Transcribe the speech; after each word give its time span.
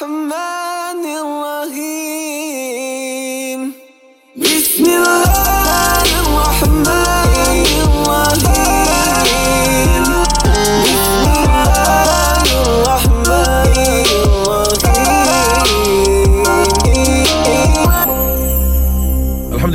محمد 0.00 0.47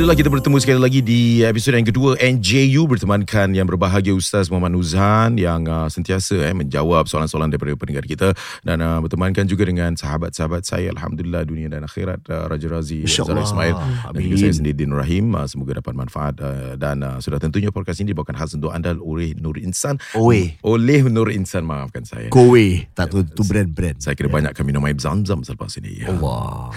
Alhamdulillah 0.04 0.20
kita 0.28 0.36
bertemu 0.36 0.58
sekali 0.60 0.80
lagi 0.84 1.00
di 1.00 1.40
episod 1.40 1.72
yang 1.72 1.88
kedua 1.88 2.12
NJU 2.20 2.84
bertemankan 2.84 3.56
yang 3.56 3.64
berbahagia 3.64 4.12
Ustaz 4.12 4.52
Muhammad 4.52 4.76
Nuzhan 4.76 5.40
yang 5.40 5.64
uh, 5.64 5.88
sentiasa 5.88 6.44
eh, 6.44 6.52
menjawab 6.52 7.08
soalan-soalan 7.08 7.48
daripada 7.48 7.72
pendengar 7.72 8.04
kita 8.04 8.36
dan 8.68 8.84
uh, 8.84 9.00
bertemankan 9.00 9.48
juga 9.48 9.64
dengan 9.64 9.96
sahabat-sahabat 9.96 10.60
saya 10.68 10.92
Alhamdulillah 10.92 11.48
dunia 11.48 11.72
dan 11.72 11.88
akhirat 11.88 12.20
uh, 12.28 12.52
Raja 12.52 12.68
Razi. 12.68 13.08
Zara 13.08 13.48
Ismail 13.48 13.80
dan 13.80 14.12
Amin. 14.12 14.28
juga 14.28 14.44
saya 14.44 14.52
sendiri 14.52 14.76
Din 14.76 14.92
Rahim 14.92 15.32
uh, 15.32 15.48
semoga 15.48 15.80
dapat 15.80 15.96
manfaat 15.96 16.36
uh, 16.36 16.76
dan 16.76 17.00
uh, 17.00 17.16
sudah 17.24 17.40
tentunya 17.40 17.72
podcast 17.72 18.04
ini 18.04 18.12
dibawakan 18.12 18.36
khas 18.36 18.52
untuk 18.60 18.76
anda 18.76 18.92
oleh 19.00 19.32
Nur 19.40 19.56
Insan 19.56 19.96
Owe. 20.20 20.52
oleh 20.68 21.00
Nur 21.08 21.32
Insan 21.32 21.64
maafkan 21.64 22.04
saya 22.04 22.28
Kowe. 22.28 22.84
Tak 22.92 23.08
tu, 23.08 23.24
tu 23.24 23.40
brand-brand. 23.40 24.04
saya 24.04 24.12
kira 24.12 24.28
banyakkan 24.28 24.68
minum 24.68 24.84
air 24.84 25.00
zam-zam 25.00 25.40
selepas 25.40 25.72
ini 25.80 26.04
ya. 26.04 26.12
Allah. 26.12 26.76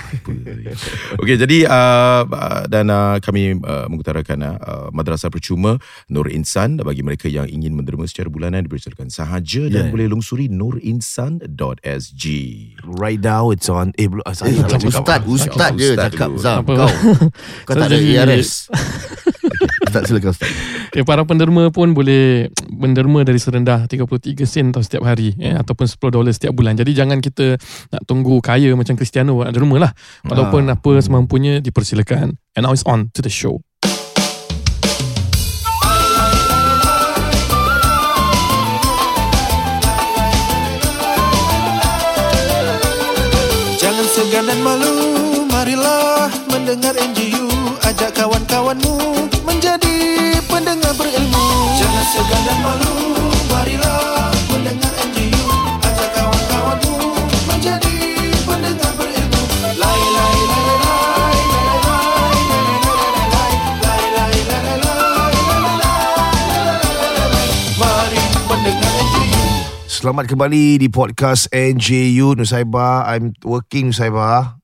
Okey 1.20 1.36
jadi 1.36 1.68
uh, 1.68 2.24
uh, 2.24 2.64
dan 2.72 2.88
uh, 2.88 3.17
kami 3.20 3.58
uh, 3.58 3.86
mengutarakan 3.86 4.40
uh, 4.56 4.88
madrasah 4.90 5.28
percuma 5.28 5.78
Nur 6.08 6.28
Insan 6.28 6.78
bagi 6.78 7.02
mereka 7.02 7.26
yang 7.26 7.46
ingin 7.46 7.74
menderma 7.74 8.04
secara 8.04 8.28
bulanan 8.28 8.64
dipersilakan 8.64 9.08
sahaja 9.08 9.68
dan 9.68 9.76
Yeah. 9.78 9.94
boleh 9.94 10.08
lungsuri 10.08 10.48
nurinsan.sg. 10.48 12.24
Right 12.84 13.20
now 13.20 13.50
it's 13.50 13.68
on. 13.68 13.94
Eh, 13.96 14.08
belum. 14.08 14.24
Saya 14.30 14.52
Eh, 14.52 14.64
cakap. 14.64 14.88
Ustaz, 14.88 15.22
Ustaz 15.24 15.50
Ustaz 15.50 15.72
je 15.76 15.90
Ustaz 15.94 16.12
cakap. 16.12 16.30
Zam 16.38 16.60
Apa? 16.62 16.74
kau. 16.76 16.90
Kau 17.68 17.74
tak 17.74 17.88
ada 17.88 17.96
jadi- 17.96 18.20
ERS. 18.20 18.68
Ustaz 19.86 20.02
silakan 20.10 20.32
Ustaz. 20.32 20.50
Okay, 20.98 21.06
para 21.06 21.22
penderma 21.30 21.70
pun 21.70 21.94
boleh 21.94 22.50
menderma 22.74 23.22
dari 23.22 23.38
serendah 23.38 23.86
33 23.86 24.34
sen 24.50 24.74
tau 24.74 24.82
setiap 24.82 25.06
hari 25.06 25.30
eh, 25.38 25.54
ataupun 25.54 25.86
10 25.86 25.94
dolar 26.10 26.34
setiap 26.34 26.58
bulan. 26.58 26.74
Jadi 26.74 26.98
jangan 26.98 27.22
kita 27.22 27.54
nak 27.94 28.02
tunggu 28.10 28.42
kaya 28.42 28.74
macam 28.74 28.98
Cristiano 28.98 29.46
nak 29.46 29.54
derma 29.54 29.78
lah. 29.78 29.92
Walaupun 30.26 30.66
apa 30.66 30.98
semampunya 30.98 31.62
dipersilakan. 31.62 32.34
And 32.58 32.66
now 32.66 32.74
it's 32.74 32.82
on 32.82 33.14
to 33.14 33.22
the 33.22 33.30
show. 33.30 33.62
Jangan 43.78 44.06
segan 44.18 44.50
dan 44.50 44.60
malu 44.66 45.46
Marilah 45.46 46.34
mendengar 46.50 46.98
NGU 46.98 47.46
Ajak 47.86 48.18
kawan-kawanmu 48.18 48.98
Menjadi 49.46 50.37
Selamat 70.08 70.24
kembali 70.24 70.80
di 70.80 70.88
podcast 70.88 71.52
NJU 71.52 72.40
Nusaiba. 72.40 73.04
I'm 73.12 73.36
working 73.44 73.92
Nusaiba. 73.92 74.56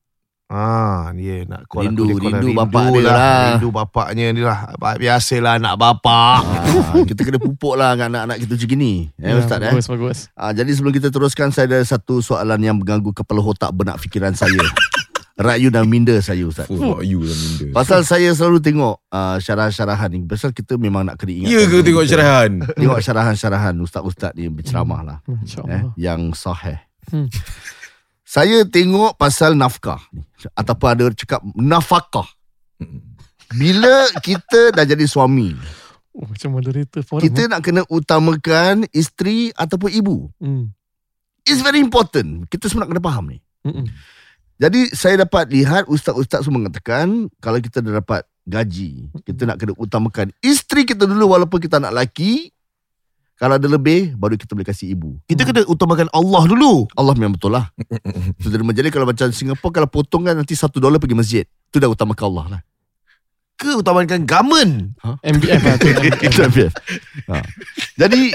Ah, 0.54 1.10
dia 1.18 1.50
nak 1.50 1.66
call 1.66 1.90
Rindu, 1.90 2.06
aku, 2.06 2.10
dia 2.14 2.14
call 2.14 2.34
rindu 2.38 2.46
rindu 2.46 2.62
bapak 2.62 2.84
dia 2.94 3.02
lah. 3.10 3.42
Rindu 3.58 3.70
bapaknya 3.74 4.26
ni 4.30 4.42
lah. 4.46 4.60
Biasalah 4.78 5.58
anak 5.58 5.76
bapak. 5.82 6.40
Ah, 6.94 7.02
kita 7.06 7.26
kena 7.26 7.42
pupuk 7.42 7.74
lah 7.74 7.98
dengan 7.98 8.14
anak-anak 8.14 8.38
kita 8.46 8.54
macam 8.54 8.78
ni. 8.78 8.94
Eh, 9.18 9.34
Ustaz 9.34 9.58
eh. 9.58 9.74
bagus, 9.74 9.88
bagus. 9.90 10.20
Ah, 10.38 10.54
jadi 10.54 10.70
sebelum 10.70 10.94
kita 10.94 11.10
teruskan, 11.10 11.50
saya 11.50 11.66
ada 11.66 11.80
satu 11.82 12.22
soalan 12.22 12.62
yang 12.62 12.78
mengganggu 12.78 13.10
kepala 13.18 13.42
otak 13.42 13.74
benak 13.74 13.98
fikiran 13.98 14.38
saya. 14.38 14.62
Rayu 15.34 15.74
dan 15.74 15.90
minda 15.90 16.14
saya 16.22 16.46
Ustaz. 16.46 16.70
Fuh, 16.70 17.02
you 17.02 17.26
lah 17.26 17.34
minda. 17.34 17.66
Pasal 17.74 18.06
saya 18.06 18.30
selalu 18.38 18.62
tengok 18.62 19.02
uh, 19.10 19.42
syarahan-syarahan 19.42 20.14
ni. 20.14 20.22
Pasal 20.30 20.54
kita 20.54 20.78
memang 20.78 21.10
nak 21.10 21.18
kena 21.18 21.34
ingat. 21.34 21.50
Ya 21.50 21.66
ke 21.66 21.82
tengok 21.82 22.06
syarahan? 22.06 22.52
Tengok 22.78 23.02
syarahan-syarahan 23.02 23.74
ustaz-ustaz 23.82 24.38
ni 24.38 24.46
berceramah 24.54 25.02
lah. 25.02 25.18
Eh, 25.26 25.34
InsyaAllah. 25.42 25.82
yang 25.98 26.38
sahih. 26.38 26.78
Hmm. 27.10 27.26
Saya 28.34 28.66
tengok 28.66 29.14
pasal 29.14 29.54
nafkah 29.54 30.02
ni. 30.10 30.26
Ataupun 30.58 30.88
ada 30.90 31.06
cakap 31.14 31.46
nafkah. 31.54 32.26
Bila 33.54 34.10
kita 34.26 34.74
dah 34.74 34.82
jadi 34.82 35.06
suami, 35.06 35.54
Oh, 36.14 36.30
macam 36.30 36.54
moderator 36.54 37.02
forum. 37.02 37.26
kita 37.26 37.50
nak 37.50 37.66
kena 37.66 37.82
utamakan 37.90 38.86
isteri 38.94 39.50
ataupun 39.50 39.90
ibu. 39.90 40.30
Hmm. 40.38 40.70
It's 41.42 41.66
very 41.66 41.82
important. 41.82 42.46
Kita 42.54 42.70
semua 42.70 42.86
nak 42.86 42.94
kena 42.94 43.02
faham 43.02 43.34
ni. 43.34 43.42
Mm-mm. 43.66 43.90
Jadi 44.62 44.94
saya 44.94 45.26
dapat 45.26 45.50
lihat 45.50 45.90
ustaz-ustaz 45.90 46.46
semua 46.46 46.62
mengatakan 46.62 47.34
kalau 47.42 47.58
kita 47.58 47.82
dah 47.82 47.98
dapat 47.98 48.30
gaji, 48.46 49.10
kita 49.26 49.50
nak 49.50 49.58
kena 49.58 49.74
utamakan 49.74 50.30
isteri 50.46 50.86
kita 50.86 51.10
dulu 51.10 51.34
walaupun 51.34 51.58
kita 51.58 51.82
anak 51.82 51.98
lelaki. 51.98 52.54
Kalau 53.34 53.58
ada 53.58 53.66
lebih, 53.66 54.14
baru 54.14 54.38
kita 54.38 54.54
boleh 54.54 54.68
kasih 54.70 54.94
ibu. 54.94 55.18
Kita 55.26 55.42
kena 55.44 55.66
utamakan 55.66 56.06
Allah 56.14 56.44
dulu. 56.46 56.86
Allah 56.94 57.14
memang 57.18 57.34
betul 57.34 57.58
lah. 57.58 57.66
Sudah 58.44 58.62
jadi 58.72 58.94
kalau 58.94 59.10
macam 59.10 59.28
Singapura 59.34 59.82
kalau 59.82 59.90
potong 59.90 60.24
kan 60.30 60.38
nanti 60.38 60.54
satu 60.54 60.78
dolar 60.78 61.02
pergi 61.02 61.18
masjid. 61.18 61.46
Itu 61.74 61.82
dah 61.82 61.90
utamakan 61.90 62.26
Allah 62.30 62.46
lah. 62.58 62.62
Ke 63.58 63.74
utamakan 63.74 64.30
government. 64.30 64.94
MBF 65.26 65.62
lah 65.66 65.76
tu. 65.82 65.90
Itu 66.30 66.40
MPF. 66.46 66.74
Ha. 67.30 67.42
Jadi 68.06 68.34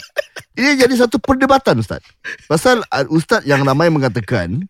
ini 0.59 0.71
jadi 0.75 0.95
satu 0.99 1.23
perdebatan 1.23 1.79
Ustaz. 1.79 2.03
Pasal 2.51 2.83
uh, 2.91 3.07
Ustaz 3.15 3.47
yang 3.47 3.63
ramai 3.63 3.95
mengatakan 3.95 4.67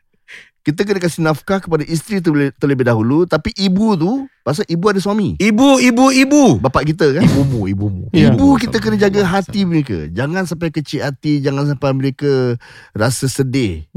kita 0.68 0.84
kena 0.84 1.00
kasih 1.00 1.22
nafkah 1.22 1.58
kepada 1.58 1.80
isteri 1.82 2.20
terlebih, 2.20 2.52
terlebih 2.54 2.84
dahulu 2.84 3.24
tapi 3.24 3.56
ibu 3.56 3.96
tu 3.96 4.12
pasal 4.42 4.64
ibu 4.66 4.84
ada 4.84 4.96
suami. 4.96 5.32
Ibu, 5.34 5.80
ibu, 5.82 6.04
ibu. 6.10 6.42
Bapak 6.58 6.84
kita 6.86 7.08
kan. 7.10 7.22
Ibumu, 7.22 7.64
ibumu. 7.66 8.04
Ya. 8.10 8.28
Ibu 8.28 8.56
kita 8.58 8.76
kena 8.76 8.96
jaga 8.98 9.24
hati 9.24 9.64
mereka. 9.64 10.08
Jangan 10.08 10.44
sampai 10.44 10.68
kecil 10.68 11.00
hati, 11.02 11.38
jangan 11.38 11.64
sampai 11.66 11.92
mereka 11.94 12.60
rasa 12.92 13.24
sedih. 13.26 13.88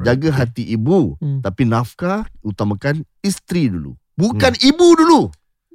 Jaga 0.00 0.32
hati 0.34 0.64
ibu, 0.66 1.16
Hmm. 1.18 1.40
tapi 1.40 1.64
nafkah 1.64 2.24
utamakan 2.40 3.04
isteri 3.20 3.68
dulu. 3.68 3.92
Bukan 4.14 4.56
ibu 4.58 4.86
dulu, 4.94 5.20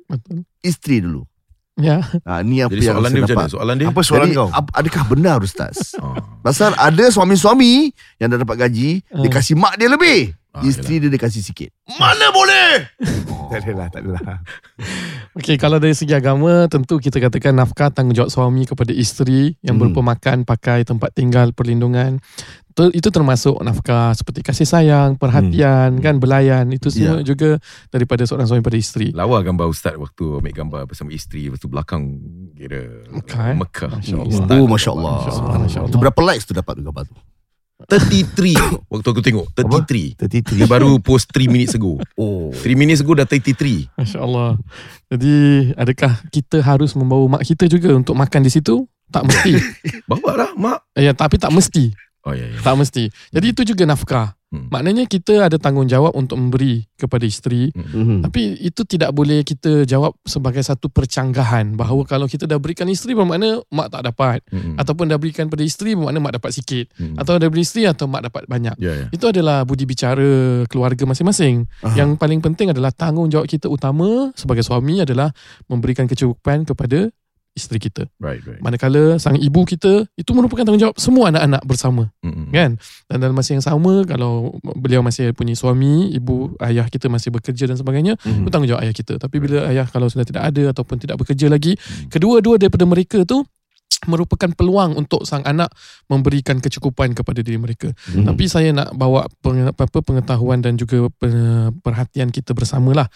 Betul. 0.06 0.50
isteri 0.60 0.98
dulu. 1.00 1.30
Ya. 1.76 2.04
Ha, 2.22 2.42
ni 2.42 2.60
apa 2.60 2.72
Jadi 2.72 2.86
yang 2.86 2.96
soalan 2.98 3.10
dia 3.10 3.22
macam 3.22 3.30
dapat. 3.30 3.40
mana? 3.42 3.52
Soalan 3.52 3.76
dia? 3.76 3.88
Apa 3.88 4.02
soalan 4.02 4.28
Jadi, 4.28 4.36
kau? 4.36 4.50
ap- 4.52 4.74
adakah 4.74 5.04
benar 5.08 5.38
Ustaz? 5.40 5.76
Ah. 6.00 6.20
Pasal 6.42 6.72
ada 6.74 7.06
suami-suami 7.08 7.92
yang 8.16 8.28
dah 8.28 8.40
dapat 8.40 8.56
gaji, 8.62 9.00
dia 9.00 9.16
Hmm. 9.22 9.32
kasih 9.32 9.56
mak 9.56 9.76
dia 9.76 9.88
lebih. 9.88 10.32
Ah, 10.50 10.66
Isteri 10.66 10.98
dia 10.98 11.10
dia 11.10 11.22
kasih 11.22 11.42
sikit. 11.42 11.70
Mana 11.96 12.30
boleh? 12.30 12.90
Tak 13.50 13.66
adalah, 13.66 13.90
tak 13.90 14.06
adalah. 14.06 14.46
Okey, 15.34 15.58
kalau 15.58 15.82
dari 15.82 15.98
segi 15.98 16.14
agama, 16.14 16.70
tentu 16.70 16.98
kita 16.98 17.18
katakan 17.18 17.50
nafkah 17.52 17.90
tanggungjawab 17.90 18.30
suami 18.30 18.62
kepada 18.62 18.94
isteri 18.94 19.58
yang 19.62 19.74
Hmm. 19.74 19.90
berupa 19.90 20.06
makan, 20.06 20.46
pakai, 20.46 20.86
tempat 20.86 21.10
tinggal, 21.12 21.50
perlindungan. 21.50 22.22
Itu, 22.70 22.94
itu 22.94 23.10
termasuk 23.10 23.58
nafkah 23.60 24.14
seperti 24.14 24.46
kasih 24.46 24.64
sayang, 24.64 25.18
perhatian, 25.18 25.98
kan, 25.98 26.22
belayan. 26.22 26.70
Itu 26.70 26.94
semua 26.94 27.26
juga 27.26 27.58
daripada 27.90 28.22
seorang 28.22 28.46
suami 28.46 28.62
pada 28.62 28.78
isteri. 28.78 29.10
Lawa 29.12 29.42
gambar 29.42 29.66
Ustaz 29.66 29.98
waktu 29.98 30.24
ambil 30.40 30.54
gambar 30.54 30.82
bersama 30.86 31.10
isteri 31.10 31.50
Lepas 31.50 31.58
tu 31.58 31.68
belakang 31.68 32.06
kira 32.54 33.02
Mekah, 33.10 33.44
eh? 33.50 33.56
Mekah 33.58 33.90
Masya 33.98 34.14
Allah. 34.14 34.30
Ustaz. 34.30 34.54
Oh, 34.56 34.68
Masya 34.70 34.90
Allah. 34.94 35.14
Masya 35.18 35.32
Allah, 35.34 35.58
Masya 35.58 35.80
Allah. 35.82 35.92
Tu 35.92 35.98
berapa 35.98 36.20
likes 36.22 36.46
tu 36.46 36.54
dapat 36.54 36.78
gambar 36.78 37.04
tu? 37.04 37.18
33 37.88 38.60
Waktu 38.92 39.08
aku 39.08 39.22
tengok 39.24 39.46
33 39.56 40.20
Dia 40.28 40.68
33. 40.68 40.68
baru 40.68 41.00
post 41.00 41.32
3 41.32 41.48
minutes 41.48 41.80
ago 41.80 41.96
Oh. 42.20 42.52
3 42.52 42.76
minutes 42.76 43.00
ago 43.00 43.16
dah 43.16 43.24
33 43.24 43.96
Masya 43.96 44.20
Allah. 44.20 44.60
Jadi, 45.10 45.34
adakah 45.74 46.12
kita 46.30 46.60
harus 46.62 46.94
membawa 46.94 47.40
mak 47.40 47.44
kita 47.48 47.66
juga 47.66 47.96
untuk 47.96 48.14
makan 48.14 48.46
di 48.46 48.52
situ? 48.52 48.86
Tak 49.10 49.26
mesti. 49.26 49.58
Bawa 50.10 50.32
lah 50.38 50.52
mak 50.54 50.86
ya, 50.94 51.16
tapi 51.18 51.42
tak 51.42 51.50
mesti. 51.50 51.90
Oh 52.28 52.34
ya 52.36 52.52
ya 52.52 52.60
Tak 52.60 52.76
mesti. 52.76 53.08
Jadi 53.32 53.48
itu 53.56 53.62
juga 53.64 53.88
nafkah. 53.88 54.36
Hmm. 54.50 54.66
Maknanya 54.74 55.06
kita 55.06 55.46
ada 55.46 55.62
tanggungjawab 55.62 56.18
untuk 56.18 56.42
memberi 56.42 56.82
kepada 56.98 57.22
isteri. 57.22 57.70
Mhm. 57.70 58.26
Tapi 58.26 58.58
itu 58.66 58.82
tidak 58.82 59.14
boleh 59.14 59.46
kita 59.46 59.86
jawab 59.86 60.18
sebagai 60.26 60.66
satu 60.66 60.90
percanggahan 60.90 61.78
bahawa 61.78 62.02
kalau 62.10 62.26
kita 62.26 62.50
dah 62.50 62.58
berikan 62.58 62.90
isteri 62.90 63.14
bermakna 63.14 63.62
mak 63.70 63.94
tak 63.94 64.10
dapat 64.10 64.42
Mm-mm. 64.50 64.74
ataupun 64.82 65.06
dah 65.06 65.22
berikan 65.22 65.54
pada 65.54 65.62
isteri 65.62 65.94
bermakna 65.94 66.18
mak 66.18 66.42
dapat 66.42 66.52
sikit 66.58 66.90
Mm. 66.98 67.22
atau 67.22 67.38
dah 67.38 67.46
beri 67.46 67.62
isteri 67.62 67.86
atau 67.86 68.10
mak 68.10 68.26
dapat 68.26 68.50
banyak. 68.50 68.74
Ya 68.82 69.06
ya 69.06 69.08
Itu 69.14 69.30
adalah 69.30 69.70
budi 69.70 69.86
bicara 69.86 70.66
keluarga 70.66 71.06
masing-masing. 71.06 71.70
Aha. 71.86 71.94
Yang 71.94 72.18
paling 72.18 72.42
penting 72.42 72.74
adalah 72.74 72.90
tanggungjawab 72.90 73.46
kita 73.46 73.70
utama 73.70 74.34
sebagai 74.34 74.66
suami 74.66 75.06
adalah 75.06 75.30
memberikan 75.70 76.10
kecukupan 76.10 76.66
kepada 76.66 77.14
isteri 77.58 77.82
kita. 77.82 78.08
Right, 78.18 78.40
right. 78.42 78.62
Manakala 78.64 79.20
sang 79.20 79.36
ibu 79.36 79.62
kita 79.64 80.08
itu 80.16 80.32
merupakan 80.32 80.64
tanggungjawab 80.64 80.96
semua 80.96 81.28
anak-anak 81.34 81.62
bersama 81.66 82.08
Mm-mm. 82.24 82.54
kan 82.56 82.80
dan 83.12 83.18
dalam 83.20 83.36
masa 83.36 83.52
yang 83.52 83.66
sama 83.66 84.08
kalau 84.08 84.56
beliau 84.80 85.04
masih 85.04 85.36
punya 85.36 85.54
suami 85.54 86.14
ibu 86.14 86.56
ayah 86.64 86.88
kita 86.88 87.12
masih 87.12 87.30
bekerja 87.30 87.68
dan 87.68 87.76
sebagainya 87.76 88.16
Mhm. 88.24 88.46
itu 88.46 88.50
tanggungjawab 88.50 88.82
ayah 88.88 88.96
kita 88.96 89.14
tapi 89.20 89.44
bila 89.44 89.68
ayah 89.68 89.84
kalau 89.86 90.08
sudah 90.08 90.24
tidak 90.24 90.44
ada 90.48 90.72
ataupun 90.72 90.98
tidak 90.98 91.20
bekerja 91.20 91.52
lagi 91.52 91.76
kedua-dua 92.08 92.56
daripada 92.56 92.88
mereka 92.88 93.28
tu 93.28 93.44
merupakan 94.02 94.48
peluang 94.50 94.96
untuk 94.96 95.24
sang 95.24 95.44
anak 95.44 95.68
memberikan 96.08 96.58
kecukupan 96.58 97.12
kepada 97.12 97.40
diri 97.40 97.58
mereka 97.58 97.92
Mhm. 98.08 98.26
tapi 98.26 98.44
saya 98.46 98.72
nak 98.72 98.94
bawa 98.94 99.28
peng, 99.40 99.68
apa 99.68 100.00
pengetahuan 100.00 100.60
dan 100.60 100.74
juga 100.74 101.10
pe- 101.12 101.30
perhatian 101.78 102.30
kita 102.30 102.54
bersamalah 102.54 103.12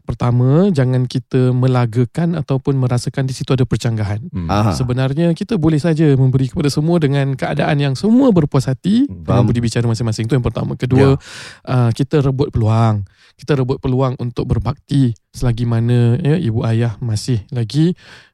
pertama 0.00 0.72
jangan 0.72 1.04
kita 1.04 1.52
melagakan 1.52 2.32
ataupun 2.34 2.80
merasakan 2.80 3.28
di 3.28 3.34
situ 3.34 3.52
ada 3.52 3.62
percanggahan 3.62 4.24
Mm. 4.24 4.48
Aha. 4.48 4.72
Sebenarnya 4.72 5.28
kita 5.32 5.56
boleh 5.56 5.76
saja 5.76 6.08
memberi 6.14 6.48
kepada 6.48 6.68
semua 6.68 6.96
dengan 6.96 7.34
keadaan 7.34 7.76
yang 7.76 7.92
semua 7.92 8.32
berpuas 8.32 8.64
hati 8.64 9.04
dengan 9.04 9.44
Faham. 9.44 9.44
budi 9.44 9.60
bicara 9.60 9.84
masing-masing. 9.84 10.24
Itu 10.24 10.32
yang 10.32 10.42
pertama. 10.42 10.72
Kedua, 10.74 11.20
uh, 11.62 11.90
kita 11.92 12.22
rebut 12.22 12.48
peluang. 12.48 13.04
Kita 13.34 13.52
rebut 13.54 13.76
peluang 13.76 14.16
untuk 14.16 14.46
berbakti 14.46 15.12
selagi 15.28 15.64
mana 15.64 16.16
ya, 16.16 16.36
ibu 16.38 16.60
ayah 16.62 16.96
masih 16.98 17.44
lagi 17.50 17.92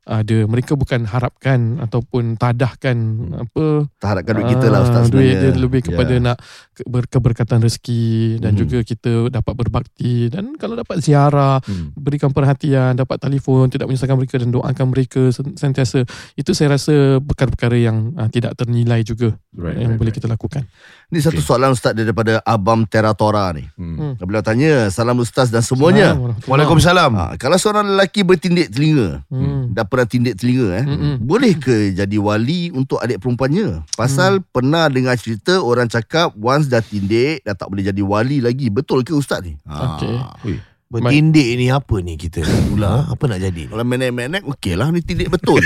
ada. 0.08 0.38
Mereka 0.42 0.72
bukan 0.72 1.04
harapkan 1.04 1.58
ataupun 1.78 2.34
tadahkan 2.34 2.96
apa 3.38 3.84
Tak 3.96 4.08
harapkan 4.10 4.34
duit 4.34 4.48
kita 4.50 4.66
lah 4.66 4.80
Ustaz 4.82 4.96
Ah, 4.98 5.04
duit 5.06 5.28
sebenarnya. 5.30 5.52
dia 5.52 5.60
lebih 5.60 5.80
kepada 5.82 6.10
Ya. 6.10 6.24
nak 6.24 6.36
ke- 6.72 6.84
ber- 6.84 7.06
keberkatan 7.06 7.58
rezeki 7.60 8.08
dan 8.38 8.52
Mhm. 8.52 8.58
juga 8.58 8.78
kita 8.80 9.12
dapat 9.28 9.54
berbakti 9.54 10.26
dan 10.26 10.54
kalau 10.54 10.74
dapat 10.74 10.98
ziarah 10.98 11.60
Mm. 11.60 11.92
berikan 11.94 12.30
perhatian 12.30 12.94
dapat 12.94 13.18
telefon 13.18 13.68
tidak 13.68 13.86
menyusahkan 13.86 14.16
mereka 14.16 14.36
dan 14.36 14.48
doakan 14.48 14.86
mereka 14.88 15.22
sen- 15.28 15.54
sentiasa 15.54 16.02
itu 16.34 16.50
saya 16.50 16.72
rasa 16.72 16.94
perkara-perkara 17.18 17.76
yang 17.76 17.96
uh, 18.14 18.26
tidak 18.26 18.54
ternilai 18.54 19.02
juga 19.02 19.36
Right, 19.50 19.76
yang 19.76 19.92
right, 19.92 19.98
boleh 19.98 20.08
right. 20.08 20.16
kita 20.16 20.26
lakukan 20.26 20.64
Ni 21.08 21.18
satu 21.18 21.36
Okay. 21.36 21.46
soalan 21.46 21.72
Ustaz 21.72 21.92
daripada 21.92 22.36
Abam 22.42 22.84
Teratora 22.84 23.48
ni. 23.50 23.64
Mm. 23.72 24.20
Beliau 24.20 24.42
tanya, 24.42 24.72
salam 24.88 25.16
Ustaz 25.16 25.48
dan 25.48 25.60
semuanya. 25.60 26.12
Assalamualaikum. 26.12 26.44
Waalaikumsalam. 26.46 27.10
Ha, 27.10 27.24
kalau 27.36 27.56
seorang 27.56 27.84
lelaki 27.88 28.20
bertindik 28.20 28.68
telinga, 28.68 29.24
Hmm. 29.26 29.72
dah 29.72 29.88
pernah 29.98 30.06
tindik 30.06 30.38
telinga 30.38 30.68
eh, 30.78 30.84
Mm-mm. 30.86 31.14
boleh 31.18 31.58
ke 31.58 31.90
jadi 31.90 32.16
wali 32.22 32.70
untuk 32.70 33.02
adik 33.02 33.18
perempuannya? 33.18 33.82
Pasal 33.98 34.38
pernah 34.46 34.86
dengar 34.86 35.18
cerita 35.18 35.58
orang 35.58 35.90
cakap 35.90 36.30
once 36.38 36.70
dah 36.70 36.78
tindik, 36.78 37.42
dah 37.42 37.58
tak 37.58 37.66
boleh 37.66 37.82
jadi 37.82 37.98
wali 37.98 38.38
lagi. 38.38 38.70
Betul 38.70 39.02
ke 39.02 39.10
Ustaz 39.10 39.42
ni? 39.42 39.58
Ha. 39.66 39.98
Okey. 39.98 40.62
Bertindik 40.88 41.58
ni 41.58 41.66
apa 41.68 41.98
ni 41.98 42.14
kita? 42.14 42.46
Pula 42.70 43.10
apa 43.10 43.26
nak 43.26 43.42
jadi? 43.42 43.66
Kalau 43.66 43.82
menek-menek, 43.82 44.46
okey 44.46 44.78
lah 44.78 44.94
ni 44.94 45.02
tindik 45.02 45.34
betul. 45.34 45.58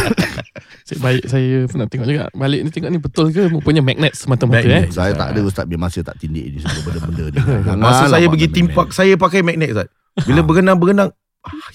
Cik 0.86 1.02
baik 1.02 1.26
saya 1.26 1.66
pernah 1.66 1.86
tengok 1.90 2.06
juga 2.06 2.24
balik 2.32 2.60
ni 2.62 2.68
tengok 2.70 2.90
ni 2.94 2.98
betul 3.02 3.26
ke 3.34 3.50
rupanya 3.50 3.82
magnet 3.82 4.14
semata-mata 4.14 4.64
eh. 4.64 4.86
Saya 4.88 5.12
tak 5.18 5.34
ada 5.34 5.40
Ustaz 5.42 5.66
biar 5.66 5.82
masa 5.82 6.00
tak 6.06 6.16
tindik 6.22 6.56
ni 6.56 6.58
semua 6.62 6.80
benda-benda 6.86 7.24
ni. 7.28 7.36
Masa 7.42 7.66
Janganlah 7.66 8.08
saya 8.16 8.26
pergi 8.30 8.48
park 8.70 8.88
Saya 8.94 9.14
pakai 9.20 9.44
magnet 9.44 9.76
Ustaz 9.76 9.88
Bila 10.24 10.40
berenang-berenang 10.40 11.10
ah, 11.12 11.29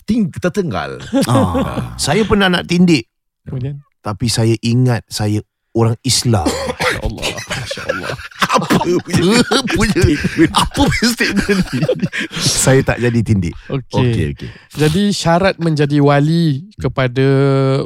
Ting 0.05 0.29
tertenggal. 0.29 1.01
Ah, 1.29 1.97
saya 1.97 2.21
pernah 2.23 2.47
nak 2.51 2.69
tindik. 2.69 3.09
Kemudian? 3.45 3.81
Tapi 4.01 4.29
saya 4.29 4.53
ingat 4.61 5.05
saya 5.09 5.41
orang 5.73 5.97
Islam. 6.05 6.45
ya 6.93 7.01
Allah. 7.01 7.25
masya-Allah 7.49 7.94
apa 8.45 8.65
punya 8.81 9.35
punya 9.73 10.01
apa 10.63 10.81
punya 10.81 11.07
statement 11.11 11.61
ni? 11.71 11.79
saya 12.35 12.81
tak 12.81 12.97
jadi 12.99 13.19
tindik. 13.21 13.53
okey 13.67 13.99
Okey 13.99 14.25
okey. 14.35 14.49
Jadi 14.75 15.03
syarat 15.11 15.55
menjadi 15.57 16.03
wali 16.03 16.67
kepada 16.75 17.25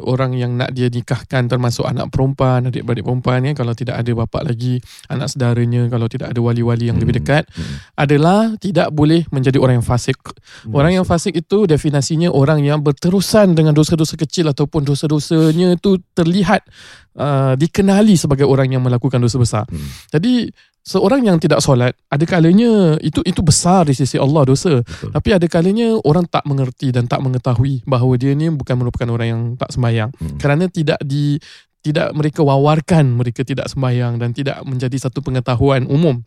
orang 0.02 0.34
yang 0.34 0.58
nak 0.58 0.74
dia 0.74 0.90
nikahkan 0.90 1.46
termasuk 1.46 1.86
anak 1.86 2.10
perempuan, 2.10 2.66
adik-beradik 2.66 3.06
perempuan 3.06 3.46
ya 3.46 3.52
kalau 3.54 3.72
tidak 3.72 4.02
ada 4.02 4.10
bapa 4.12 4.42
lagi, 4.42 4.82
anak 5.06 5.30
saudaranya 5.30 5.86
kalau 5.86 6.10
tidak 6.10 6.34
ada 6.34 6.40
wali-wali 6.42 6.90
yang 6.90 6.98
lebih 6.98 7.14
Hmm. 7.14 7.22
dekat 7.22 7.44
Hmm. 7.50 7.76
adalah 7.96 8.40
tidak 8.58 8.90
boleh 8.90 9.24
menjadi 9.30 9.58
orang 9.58 9.82
yang 9.82 9.86
fasik. 9.86 10.18
Orang 10.70 10.92
yang 10.94 11.06
fasik 11.06 11.34
itu 11.34 11.64
definisinya 11.64 12.28
orang 12.30 12.60
yang 12.62 12.82
berterusan 12.82 13.54
dengan 13.54 13.72
dosa-dosa 13.72 14.14
kecil 14.18 14.50
ataupun 14.50 14.84
dosa-dosanya 14.84 15.78
itu 15.78 15.96
terlihat 16.12 16.66
uh, 17.16 17.54
dikenali 17.56 18.14
sebagai 18.14 18.44
orang 18.44 18.70
yang 18.70 18.82
melakukan 18.84 19.18
dosa 19.18 19.40
besar. 19.40 19.64
Hmm. 19.66 19.80
Jadi 20.12 20.19
seorang 20.80 21.22
yang 21.22 21.36
tidak 21.36 21.60
solat 21.60 21.92
ada 22.08 22.24
kalanya 22.24 22.96
itu 23.04 23.20
itu 23.22 23.40
besar 23.44 23.86
di 23.86 23.94
sisi 23.94 24.16
Allah 24.16 24.42
dosa. 24.48 24.80
Betul. 24.80 25.12
Tapi 25.12 25.28
ada 25.36 25.46
kalanya 25.46 25.96
orang 26.02 26.24
tak 26.26 26.44
mengerti 26.48 26.90
dan 26.90 27.06
tak 27.06 27.20
mengetahui 27.20 27.84
bahawa 27.84 28.16
dia 28.16 28.32
ni 28.32 28.48
bukan 28.50 28.76
merupakan 28.80 29.08
orang 29.12 29.28
yang 29.28 29.42
tak 29.56 29.70
sembahyang 29.70 30.10
Hmm. 30.10 30.36
kerana 30.40 30.66
tidak 30.66 30.98
di 31.04 31.38
tidak 31.80 32.12
mereka 32.12 32.44
wawarkan 32.44 33.16
mereka 33.16 33.40
tidak 33.40 33.70
sembahyang 33.72 34.20
dan 34.20 34.36
tidak 34.36 34.60
menjadi 34.68 34.96
satu 35.00 35.24
pengetahuan 35.24 35.88
umum. 35.88 36.20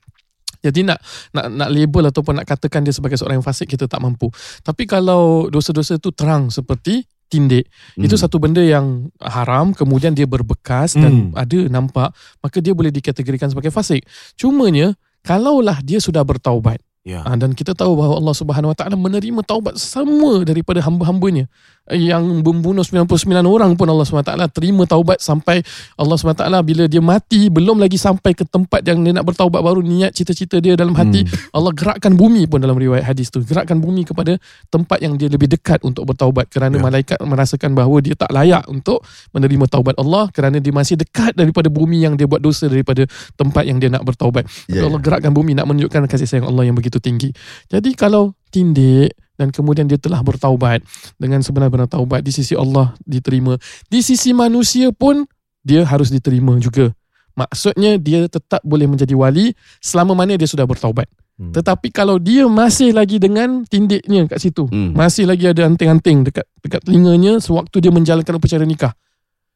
Jadi 0.64 0.88
nak 0.88 1.04
nak 1.36 1.52
nak 1.52 1.70
label 1.70 2.08
ataupun 2.08 2.40
nak 2.40 2.48
katakan 2.48 2.88
dia 2.88 2.96
sebagai 2.96 3.20
seorang 3.20 3.44
yang 3.44 3.46
fasik 3.46 3.68
kita 3.68 3.86
tak 3.86 4.00
mampu. 4.00 4.32
Tapi 4.64 4.88
kalau 4.88 5.52
dosa-dosa 5.52 6.00
itu 6.00 6.10
terang 6.16 6.48
seperti 6.48 7.04
tindik, 7.34 7.66
Hmm. 7.98 8.06
itu 8.06 8.14
satu 8.14 8.38
benda 8.38 8.62
yang 8.62 9.10
haram 9.18 9.74
kemudian 9.74 10.14
dia 10.14 10.30
berbekas 10.30 10.94
dan 10.94 11.34
Hmm. 11.34 11.34
ada 11.34 11.60
nampak 11.74 12.14
maka 12.46 12.62
dia 12.62 12.78
boleh 12.78 12.94
dikategorikan 12.94 13.50
sebagai 13.50 13.74
fasik. 13.74 14.06
Cumanya 14.38 14.94
kalaulah 15.26 15.82
dia 15.82 15.98
sudah 15.98 16.22
bertaubat 16.22 16.78
Ya. 17.04 17.20
Ah, 17.28 17.36
dan 17.36 17.52
kita 17.52 17.76
tahu 17.76 18.00
bahawa 18.00 18.16
Allah 18.16 18.32
Subhanahu 18.32 18.72
Wa 18.72 18.78
Taala 18.80 18.96
menerima 18.96 19.44
taubat 19.44 19.76
semua 19.76 20.48
daripada 20.48 20.80
hamba-hambanya 20.80 21.52
yang 21.92 22.24
membunuh 22.40 22.80
99 22.80 23.12
orang 23.44 23.76
pun 23.76 23.84
Allah 23.84 24.08
SWT 24.08 24.32
terima 24.56 24.88
taubat 24.88 25.20
sampai 25.20 25.60
Allah 26.00 26.16
SWT 26.16 26.40
bila 26.64 26.88
dia 26.88 27.04
mati 27.04 27.52
belum 27.52 27.76
lagi 27.76 28.00
sampai 28.00 28.32
ke 28.32 28.48
tempat 28.48 28.88
yang 28.88 29.04
dia 29.04 29.12
nak 29.12 29.28
bertaubat 29.28 29.60
baru 29.60 29.84
niat 29.84 30.16
cita-cita 30.16 30.64
dia 30.64 30.80
dalam 30.80 30.96
hati 30.96 31.28
Allah 31.52 31.76
gerakkan 31.76 32.16
bumi 32.16 32.48
pun 32.48 32.64
dalam 32.64 32.80
riwayat 32.80 33.04
hadis 33.04 33.28
tu 33.28 33.44
gerakkan 33.44 33.84
bumi 33.84 34.08
kepada 34.08 34.40
tempat 34.72 35.04
yang 35.04 35.20
dia 35.20 35.28
lebih 35.28 35.52
dekat 35.52 35.84
untuk 35.84 36.08
bertaubat 36.08 36.48
kerana 36.48 36.80
Ya. 36.80 36.82
malaikat 36.82 37.20
merasakan 37.20 37.76
bahawa 37.76 38.00
dia 38.00 38.16
tak 38.16 38.32
layak 38.32 38.64
untuk 38.72 39.04
menerima 39.36 39.68
taubat 39.68 40.00
Allah 40.00 40.32
kerana 40.32 40.64
dia 40.64 40.72
masih 40.72 40.96
dekat 40.96 41.36
daripada 41.36 41.68
bumi 41.68 42.08
yang 42.08 42.16
dia 42.16 42.26
buat 42.26 42.40
dosa 42.40 42.72
daripada 42.72 43.04
tempat 43.36 43.68
yang 43.68 43.84
dia 43.84 43.92
nak 43.92 44.08
bertaubat 44.08 44.48
Ya, 44.72 44.88
Allah 44.88 45.04
gerakkan 45.04 45.36
bumi 45.36 45.52
nak 45.52 45.68
menunjukkan 45.68 46.08
kasih 46.08 46.32
sayang 46.32 46.48
Allah 46.48 46.64
yang 46.64 46.80
begitu 46.80 47.04
tinggi. 47.04 47.36
Jadi 47.68 47.92
kalau 47.94 48.32
tindik 48.50 49.14
dan 49.38 49.50
kemudian 49.50 49.90
dia 49.90 49.98
telah 49.98 50.22
bertaubat 50.22 50.86
dengan 51.18 51.42
sebenar-benar 51.42 51.90
taubat 51.90 52.22
di 52.22 52.30
sisi 52.30 52.54
Allah 52.54 52.94
diterima. 53.04 53.58
Di 53.90 54.06
sisi 54.06 54.32
manusia 54.32 54.94
pun 54.94 55.26
dia 55.66 55.82
harus 55.88 56.14
diterima 56.14 56.58
juga. 56.62 56.94
Maksudnya 57.34 57.98
dia 57.98 58.30
tetap 58.30 58.62
boleh 58.62 58.86
menjadi 58.86 59.18
wali 59.18 59.58
selama 59.82 60.14
mana 60.14 60.38
dia 60.38 60.46
sudah 60.46 60.70
bertaubat. 60.70 61.10
Hmm. 61.34 61.50
Tetapi 61.50 61.90
kalau 61.90 62.22
dia 62.22 62.46
masih 62.46 62.94
lagi 62.94 63.18
dengan 63.18 63.66
tindiknya 63.66 64.30
kat 64.30 64.38
situ, 64.38 64.70
Hmm. 64.70 64.94
masih 64.94 65.26
lagi 65.26 65.50
ada 65.50 65.66
anting-anting 65.66 66.30
dekat 66.30 66.46
dekat 66.62 66.86
telinganya 66.86 67.42
sewaktu 67.42 67.82
dia 67.82 67.90
menjalankan 67.90 68.38
upacara 68.38 68.62
nikah. 68.70 68.94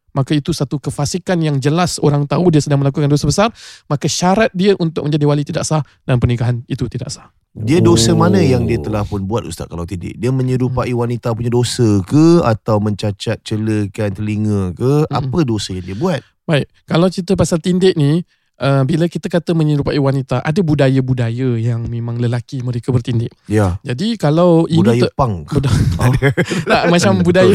Maka 0.10 0.34
itu 0.34 0.50
satu 0.50 0.82
kefasikan 0.82 1.38
yang 1.38 1.62
jelas 1.62 2.02
orang 2.02 2.26
tahu 2.26 2.50
dia 2.50 2.58
sedang 2.58 2.82
melakukan 2.82 3.06
dosa 3.06 3.30
besar, 3.30 3.54
maka 3.86 4.10
syarat 4.10 4.50
dia 4.58 4.74
untuk 4.82 5.06
menjadi 5.06 5.30
wali 5.30 5.46
tidak 5.46 5.62
sah 5.62 5.86
dan 6.10 6.18
pernikahan 6.18 6.66
itu 6.66 6.90
tidak 6.90 7.14
sah. 7.14 7.30
Dia 7.58 7.82
dosa 7.82 8.14
Oh. 8.14 8.22
mana 8.22 8.38
yang 8.38 8.70
dia 8.70 8.78
telah 8.78 9.02
pun 9.02 9.26
buat 9.26 9.42
Ustaz 9.42 9.66
kalau 9.66 9.82
tindik? 9.82 10.14
Dia 10.22 10.30
menyerupai 10.30 10.94
wanita 10.94 11.34
punya 11.34 11.50
dosa 11.50 12.06
ke 12.06 12.46
atau 12.46 12.78
mencacat 12.78 13.42
celakan 13.42 14.14
telinga 14.14 14.62
ke? 14.78 15.10
Apa 15.10 15.42
dosa 15.42 15.74
yang 15.74 15.86
dia 15.86 15.98
buat? 15.98 16.22
Baik, 16.46 16.70
kalau 16.86 17.10
cerita 17.10 17.34
pasal 17.34 17.58
tindik 17.58 17.98
ni, 17.98 18.22
uh, 18.62 18.84
bila 18.84 19.06
kita 19.10 19.30
kata 19.30 19.54
menyerupai 19.54 19.98
wanita, 19.98 20.42
ada 20.42 20.60
budaya-budaya 20.62 21.58
yang 21.58 21.86
memang 21.86 22.18
lelaki 22.18 22.62
mereka 22.62 22.90
bertindik. 22.94 23.34
Ya, 23.50 23.78
Jadi 23.86 24.18
kalau 24.18 24.66
ini 24.70 24.82
budaya 24.82 25.04
ter- 25.08 25.16
punk. 25.16 25.50
Budaya, 25.50 25.82
tak, 26.72 26.82
macam 26.90 27.12
budaya 27.22 27.54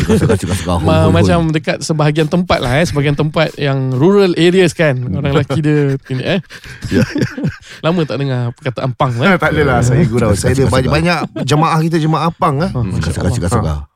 Ma, 0.82 1.10
macam 1.10 1.38
dekat 1.50 1.78
sebahagian 1.82 2.28
tempat 2.30 2.58
lah 2.62 2.72
eh. 2.80 2.84
Sebahagian 2.86 3.18
tempat 3.18 3.54
yang 3.58 3.94
rural 3.94 4.34
areas 4.38 4.72
kan. 4.74 4.98
Orang 4.98 5.34
lelaki 5.34 5.58
dia 5.62 5.98
tindik 6.06 6.26
eh. 6.26 6.40
Ya. 6.90 7.02
lama 7.84 8.00
tak 8.06 8.18
dengar 8.22 8.54
perkataan 8.54 8.90
pang 8.94 9.12
eh. 9.18 9.36
Tak 9.38 9.50
adalah. 9.54 9.82
Saya 9.82 10.02
gurau. 10.06 10.32
Saya 10.34 10.54
ada 10.54 10.64
banyak-banyak 10.70 11.18
jemaah 11.46 11.78
kita 11.82 11.98
jemaah 11.98 12.30
pang 12.34 12.62
ah. 12.62 12.70
Oh, 12.74 12.82
Masya 12.86 13.20
Allah. 13.20 13.34
Suka-suka 13.34 13.91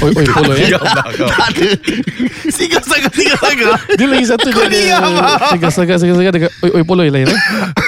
Oi, 0.00 0.10
oi, 0.16 0.24
follow 0.24 0.56
eh. 0.56 0.72
Diam 0.72 0.80
lah 0.80 1.04
kau. 1.12 1.28
Siga 2.48 2.80
saga 2.80 3.08
siga 3.12 3.34
saga. 3.36 3.76
Dia 3.92 4.06
lagi 4.08 4.24
satu 4.24 4.48
dia 4.72 4.96
ada 4.96 5.52
segar-segar 5.52 5.96
segar-segar 6.00 6.32
dekat 6.32 6.50
oi, 6.64 6.70
oi, 6.80 6.82
follow 6.86 7.04
lain 7.04 7.28
eh. 7.28 7.40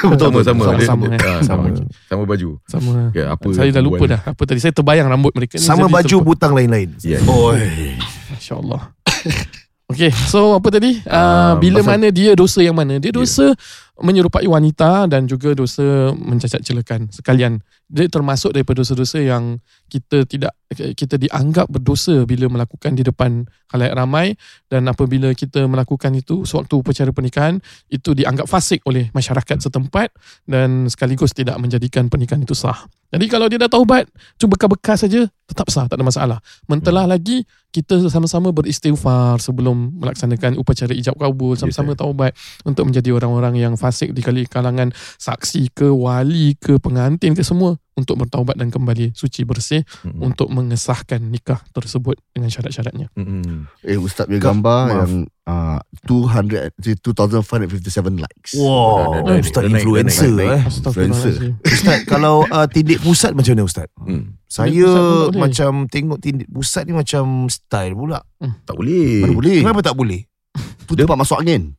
Sama 0.04 0.40
sama 0.44 0.62
Sama, 0.62 0.62
Dia- 0.76 0.88
sama, 0.88 1.04
eh. 1.08 1.20
ah, 1.22 1.40
sama 1.40 1.66
Sama 2.04 2.22
baju 2.28 2.48
Sama. 2.68 2.92
Ya, 3.16 3.32
apa 3.32 3.46
Saya 3.52 3.70
dah 3.72 3.82
lupa 3.82 4.04
dah 4.04 4.20
apa 4.20 4.42
tadi. 4.44 4.60
Saya 4.60 4.72
terbayang 4.72 5.08
rambut 5.08 5.32
mereka 5.32 5.56
ni 5.56 5.64
Sama 5.64 5.88
baju 5.88 6.16
butang 6.20 6.52
lain-lain. 6.52 6.92
Ya. 7.00 7.22
Oi. 7.24 7.96
Masya-Allah. 8.34 8.82
Okay, 9.84 10.08
so 10.08 10.56
apa 10.56 10.72
tadi? 10.72 10.96
Uh, 11.04 11.60
bila 11.60 11.84
pasal- 11.84 12.00
mana 12.00 12.08
dia 12.08 12.32
dosa 12.32 12.64
yang 12.64 12.72
mana? 12.72 12.96
Dia 12.96 13.12
dosa 13.12 13.52
menyerupai 14.00 14.48
wanita 14.48 15.04
dan 15.06 15.28
juga 15.28 15.52
dosa 15.52 15.84
mencacat 16.16 16.64
celakan 16.64 17.12
sekalian. 17.12 17.60
Dia 17.88 18.08
termasuk 18.08 18.56
daripada 18.56 18.80
dosa-dosa 18.80 19.20
yang 19.20 19.60
kita 19.92 20.24
tidak 20.24 20.56
kita 20.74 21.14
dianggap 21.14 21.70
berdosa 21.70 22.26
bila 22.26 22.50
melakukan 22.50 22.98
di 22.98 23.06
depan 23.06 23.46
khalayak 23.70 23.94
ramai 23.94 24.34
dan 24.66 24.90
apabila 24.90 25.30
kita 25.36 25.70
melakukan 25.70 26.10
itu 26.18 26.42
sewaktu 26.42 26.82
upacara 26.82 27.14
pernikahan 27.14 27.62
itu 27.86 28.10
dianggap 28.16 28.50
fasik 28.50 28.82
oleh 28.88 29.08
masyarakat 29.14 29.62
setempat 29.70 30.10
dan 30.50 30.90
sekaligus 30.90 31.30
tidak 31.30 31.54
menjadikan 31.62 32.10
pernikahan 32.10 32.42
itu 32.42 32.56
sah. 32.58 32.90
Jadi 33.14 33.30
kalau 33.30 33.46
dia 33.46 33.62
dah 33.62 33.70
taubat, 33.70 34.10
cuba 34.34 34.58
bekas-bekas 34.58 35.06
saja 35.06 35.30
tetap 35.46 35.70
sah, 35.70 35.86
tak 35.86 36.02
ada 36.02 36.06
masalah. 36.06 36.38
Mentelah 36.66 37.06
lagi 37.06 37.46
kita 37.70 38.02
sama-sama 38.10 38.50
beristighfar 38.50 39.38
sebelum 39.38 40.02
melaksanakan 40.02 40.58
upacara 40.58 40.90
ijab 40.90 41.14
kabul, 41.14 41.54
sama-sama 41.54 41.94
taubat 41.94 42.34
untuk 42.66 42.90
menjadi 42.90 43.14
orang-orang 43.14 43.54
yang 43.62 43.74
fasik 43.78 44.10
di 44.10 44.22
kalangan 44.50 44.90
saksi 45.22 45.70
ke 45.70 45.86
wali 45.86 46.58
ke 46.58 46.82
pengantin 46.82 47.38
ke 47.38 47.46
semua 47.46 47.78
untuk 47.94 48.18
bertaubat 48.18 48.54
dan 48.54 48.68
kembali 48.68 49.14
suci 49.14 49.42
bersih 49.42 49.86
Mm-mm. 50.02 50.18
untuk 50.20 50.50
mengesahkan 50.50 51.22
nikah 51.22 51.62
tersebut 51.70 52.18
dengan 52.30 52.50
syarat-syaratnya. 52.50 53.06
Mm-mm. 53.14 53.70
Eh 53.80 53.94
Ustaz 53.94 54.26
punya 54.26 54.38
Kau- 54.38 54.50
gambar 54.50 54.80
maaf. 54.84 54.96
yang 54.98 55.12
uh, 55.46 55.78
200 56.02 56.74
2557 57.00 58.18
likes. 58.18 58.52
Wow, 58.54 59.22
naik, 59.24 59.46
Ustaz 59.46 59.62
naik, 59.64 59.74
influencer 59.80 60.28
naik, 60.28 60.50
eh. 60.50 60.60
Astagfirullahalazim. 60.66 61.52
Ustaz 61.62 61.98
kalau 62.04 62.42
uh, 62.44 62.66
tindik 62.66 62.98
pusat 62.98 63.30
macam 63.32 63.54
mana 63.54 63.64
Ustaz? 63.64 63.88
Hmm. 63.96 64.34
Saya 64.44 64.70
pusat 64.74 64.94
tak 64.94 65.30
boleh. 65.30 65.40
macam 65.40 65.70
tengok 65.86 66.18
tindik 66.18 66.48
pusat 66.48 66.82
ni 66.84 66.92
macam 66.92 67.24
style 67.46 67.94
pula. 67.94 68.20
Tak 68.64 68.74
boleh. 68.74 69.22
Mana 69.22 69.34
boleh? 69.34 69.58
Kenapa 69.62 69.80
tak 69.82 69.94
boleh? 69.94 70.20
Tu 70.86 70.92
tempat 70.94 71.16
masuk 71.16 71.38
angin. 71.38 71.74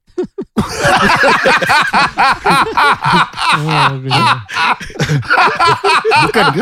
Oh. 3.56 3.88
Bukan 6.28 6.46
ke? 6.52 6.62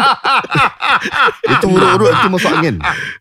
itu 1.49 1.65
urut-urut 1.67 2.11
itu 2.13 2.27
masuk 2.29 2.51
angin. 2.53 2.75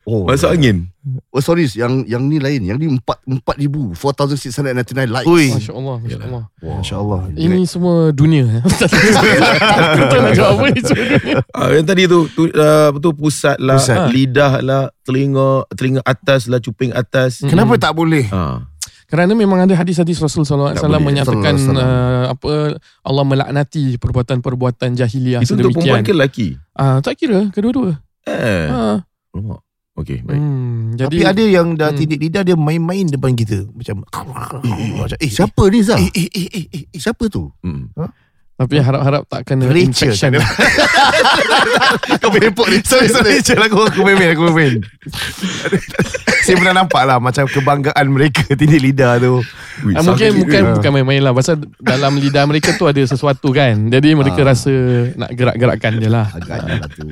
Oh. 0.04 0.28
Masuk 0.28 0.50
angin. 0.52 0.92
Oh 1.34 1.42
sorry, 1.42 1.66
yang 1.74 2.06
yang 2.06 2.22
ni 2.30 2.38
lain. 2.38 2.62
Yang 2.62 2.78
ni 2.78 2.86
4 2.94 3.42
4000 3.42 3.98
4699 3.98 5.10
likes. 5.10 5.26
Ui. 5.26 5.50
Masya 5.50 5.72
Allah, 5.74 5.96
Masya 5.98 6.18
Allah. 6.22 6.42
Masya 6.62 6.94
Allah. 7.00 7.20
Ini 7.34 7.60
semua 7.66 8.14
dunia. 8.14 8.62
Aku 8.62 10.02
tak 10.12 10.18
nak 10.22 10.32
jawab 10.36 10.62
apa 10.62 10.66
ni 10.70 10.80
semua 10.84 11.04
dunia. 11.10 11.36
Ah, 11.50 11.68
yang 11.74 11.86
tadi 11.88 12.02
tu, 12.06 12.30
tu 12.30 12.46
uh, 12.46 12.88
betul 12.94 13.12
pusat 13.18 13.58
lah, 13.58 13.82
Pusat. 13.82 14.14
lidah 14.14 14.52
lah, 14.62 14.82
telinga, 15.02 15.66
telinga 15.74 16.02
atas 16.06 16.46
lah, 16.46 16.62
cuping 16.62 16.94
atas. 16.94 17.42
Kenapa 17.42 17.74
tak 17.82 17.98
boleh? 17.98 18.30
Ah. 18.30 18.62
Kerana 19.12 19.36
memang 19.36 19.60
ada 19.60 19.74
hadis-hadis 19.74 20.16
Rasul 20.16 20.42
sallallahu 20.42 20.72
alaihi 20.72 20.80
Tak 20.80 20.88
wasallam 20.88 21.02
boleh. 21.02 21.12
menyatakan 21.12 21.54
uh, 21.76 22.24
apa 22.32 22.50
Allah 23.04 23.24
melaknati 23.26 24.00
perbuatan-perbuatan 24.00 24.96
jahiliah 24.96 25.38
Itu 25.38 25.52
untuk 25.52 25.68
perempuan 25.70 26.00
sedemikian. 26.00 26.02
ke 26.02 26.12
lelaki? 26.14 26.48
Ah, 26.72 26.96
tak 26.98 27.20
kira 27.20 27.52
kedua-dua. 27.52 28.00
Eh. 28.24 28.66
Ah. 28.66 29.04
Alamak. 29.30 29.60
Okey, 29.92 30.24
baik. 30.24 30.40
Hmm, 30.40 30.96
jadi 30.96 31.04
Tapi 31.04 31.28
ada 31.28 31.44
yang 31.44 31.76
dah 31.76 31.92
Hmm. 31.92 32.00
tindik 32.00 32.16
lidah 32.18 32.40
dia 32.40 32.56
main-main 32.56 33.04
depan 33.04 33.36
kita 33.36 33.68
macam 33.68 34.00
macam 34.08 35.12
eh 35.20 35.28
Siapa 35.28 35.62
ni 35.68 35.84
Zah? 35.84 36.00
Eh 36.00 36.08
eh 36.08 36.28
eh 36.32 36.48
eh, 36.48 36.66
eh, 36.72 36.84
eh. 36.88 36.96
Siapa 36.96 37.28
tu? 37.28 37.52
Hmm. 37.60 37.92
Tapi 38.54 38.78
harap-harap 38.78 39.22
tak 39.26 39.42
kena 39.42 39.66
Rachel 39.66 40.12
infection. 40.12 40.30
ada. 40.32 40.44
Kau 42.20 42.30
berepok 42.30 42.68
ni 42.68 42.78
Sorry 42.82 43.08
sorry 43.08 43.36
Rachel 43.36 43.58
aku 43.58 43.84
Aku 43.84 44.00
main-main 44.02 44.32
Aku 44.32 44.48
main 44.48 44.80
Saya 46.42 46.54
pernah 46.54 46.74
nampak 46.76 47.02
lah 47.02 47.18
Macam 47.18 47.44
kebanggaan 47.44 48.06
mereka 48.08 48.46
Tindik 48.50 48.80
lidah 48.80 49.18
tu 49.18 49.42
Ui, 49.82 49.96
Ah, 49.96 50.04
mungkin 50.04 50.30
bukan 50.38 50.62
ke? 50.62 50.72
bukan 50.78 50.90
main-main 50.92 51.18
lah 51.18 51.32
pasal 51.32 51.58
dalam 51.76 52.14
lidah 52.14 52.44
mereka 52.44 52.70
tu 52.72 52.84
ada 52.84 53.02
sesuatu 53.02 53.50
kan. 53.50 53.88
Jadi 53.88 54.14
mereka 54.14 54.44
Ah. 54.44 54.52
rasa 54.52 54.70
nak 55.16 55.32
gerak-gerakkan 55.32 55.96
je 55.96 56.06
lah. 56.06 56.28
Agaknya 56.28 56.74
lah 56.76 56.88
tu. 56.88 57.02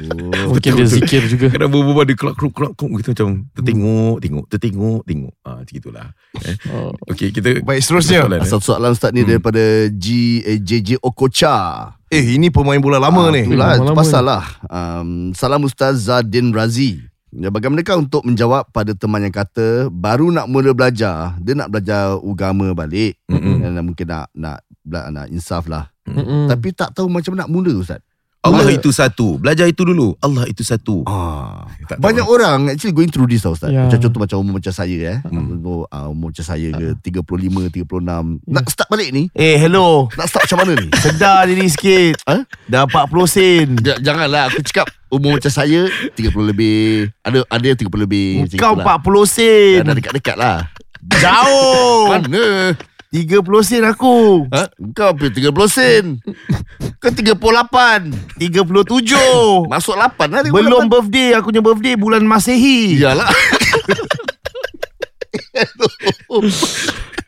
Mungkin 0.47 0.70
dia 0.76 0.87
zikir 0.87 1.23
juga. 1.26 1.50
Kadang 1.50 1.66
berbual 1.66 2.04
dia 2.04 2.14
kelak 2.14 2.37
kelak 2.37 2.52
kelak 2.52 2.73
kelak 2.76 2.90
gitu 2.94 3.11
macam 3.11 3.28
tertengok, 3.50 4.16
tengok, 4.20 4.44
tertengok, 4.47 5.00
tengok. 5.02 5.32
Ah, 5.40 5.56
macam 5.59 5.75
itulah. 5.75 6.06
Eh. 6.38 6.56
Oh. 6.68 6.92
Okey, 7.09 7.28
kita 7.32 7.49
Baik 7.61 7.80
seterusnya 7.80 8.20
soalan, 8.23 8.38
eh. 8.38 8.44
Asal 8.44 8.61
soalan 8.61 8.90
Ustaz 8.92 9.11
ni 9.11 9.20
Hmm. 9.20 9.30
daripada 9.35 9.62
G, 9.90 10.06
eh, 10.40 10.59
JJ 10.61 11.00
Okocha. 11.40 11.97
Eh 12.12 12.37
ini 12.37 12.52
pemain 12.52 12.76
bola 12.76 13.00
lama 13.00 13.30
Ah, 13.30 13.32
ni 13.32 13.49
Itulah, 13.49 13.80
itu 13.80 13.92
pasal 13.97 14.28
lah. 14.28 14.44
Um, 14.68 15.32
salam 15.32 15.64
Ustaz 15.64 16.04
Zadin 16.04 16.52
Razi. 16.52 17.00
Ya, 17.32 17.49
bagaimanakah 17.49 17.97
untuk 17.97 18.26
menjawab 18.28 18.68
pada 18.75 18.92
teman 18.92 19.25
yang 19.25 19.32
kata 19.32 19.88
baru 19.88 20.28
nak 20.35 20.50
mula 20.52 20.75
belajar, 20.76 21.38
dia 21.40 21.54
nak 21.56 21.73
belajar 21.73 22.18
agama 22.20 22.75
balik 22.76 23.16
Mm-mm. 23.30 23.62
dan 23.62 23.80
mungkin 23.80 24.04
nak 24.04 24.26
nak 24.37 24.59
nak, 24.85 25.04
nak 25.14 25.26
insaf 25.32 25.64
lah. 25.64 25.88
Mm-mm. 26.04 26.50
Tapi 26.50 26.76
tak 26.76 26.92
tahu 26.92 27.09
macam 27.09 27.32
mana 27.32 27.47
nak 27.47 27.50
mula 27.54 27.73
Ustaz. 27.73 28.04
Allah 28.40 28.64
Mula- 28.64 28.73
itu 28.73 28.88
satu. 28.88 29.37
Belajar 29.37 29.68
itu 29.68 29.85
dulu. 29.85 30.16
Allah 30.16 30.49
itu 30.49 30.64
satu. 30.64 31.04
Ah, 31.04 31.68
Tak 31.85 31.97
tahu. 31.97 32.00
banyak 32.00 32.25
orang 32.25 32.59
actually 32.68 32.90
going 32.90 33.06
through 33.06 33.28
this 33.28 33.44
tau 33.44 33.52
Ustaz. 33.52 33.68
Ya. 33.68 33.85
Macam 33.85 34.00
contoh 34.00 34.16
macam 34.18 34.37
umur 34.40 34.54
macam 34.56 34.73
saya 34.73 34.97
eh. 34.97 35.18
Hmm. 35.23 35.61
Umur, 35.61 35.85
uh, 35.87 36.09
umur 36.09 36.32
macam 36.32 36.40
saya 36.42 36.68
ke 36.73 36.87
35, 37.04 37.68
36. 37.68 38.40
Nak 38.42 38.64
start 38.66 38.88
balik 38.88 39.12
ni, 39.12 39.28
Eh 39.35 39.61
hello 39.61 40.09
nak 40.14 40.25
start 40.26 40.49
macam 40.49 40.59
mana 40.59 40.73
ni? 40.75 40.88
Sedar 41.04 41.44
diri 41.44 41.68
sikit 41.68 42.16
Ha? 42.25 42.40
Dah 42.64 42.88
40 42.88 43.12
sen 43.26 43.66
J- 43.76 44.00
janganlah 44.00 44.49
aku 44.49 44.64
cakap 44.64 44.88
umur 45.09 45.37
macam 45.37 45.52
saya 45.52 45.85
30 46.11 46.16
lebih. 46.47 47.12
Ada 47.20 47.44
ada 47.44 47.64
yang 47.66 47.76
30 47.76 47.92
lebih. 48.00 48.49
Kau 48.56 48.73
itulah. 48.73 48.97
40 48.97 49.28
sen 49.28 49.85
Dah 49.85 49.92
dekat-dekat 49.92 50.37
lah. 50.37 50.59
Jauh 51.02 52.09
Mana? 52.09 52.73
30 53.10 53.42
sen 53.66 53.82
aku 53.82 54.46
Ha? 54.54 54.70
Kau 54.94 55.10
apa 55.10 55.26
30 55.26 55.50
sen? 55.66 56.22
Kau 57.02 57.10
38. 57.10 57.34
37 58.38 59.66
Masuk 59.66 59.98
8 59.98 60.30
lah. 60.30 60.40
38. 60.46 60.54
Belum 60.54 60.86
birthday 60.86 61.34
Aku 61.34 61.50
punya 61.50 61.58
birthday 61.58 61.94
Bulan 61.98 62.22
Masehi 62.22 63.02
Iyalah. 63.02 63.26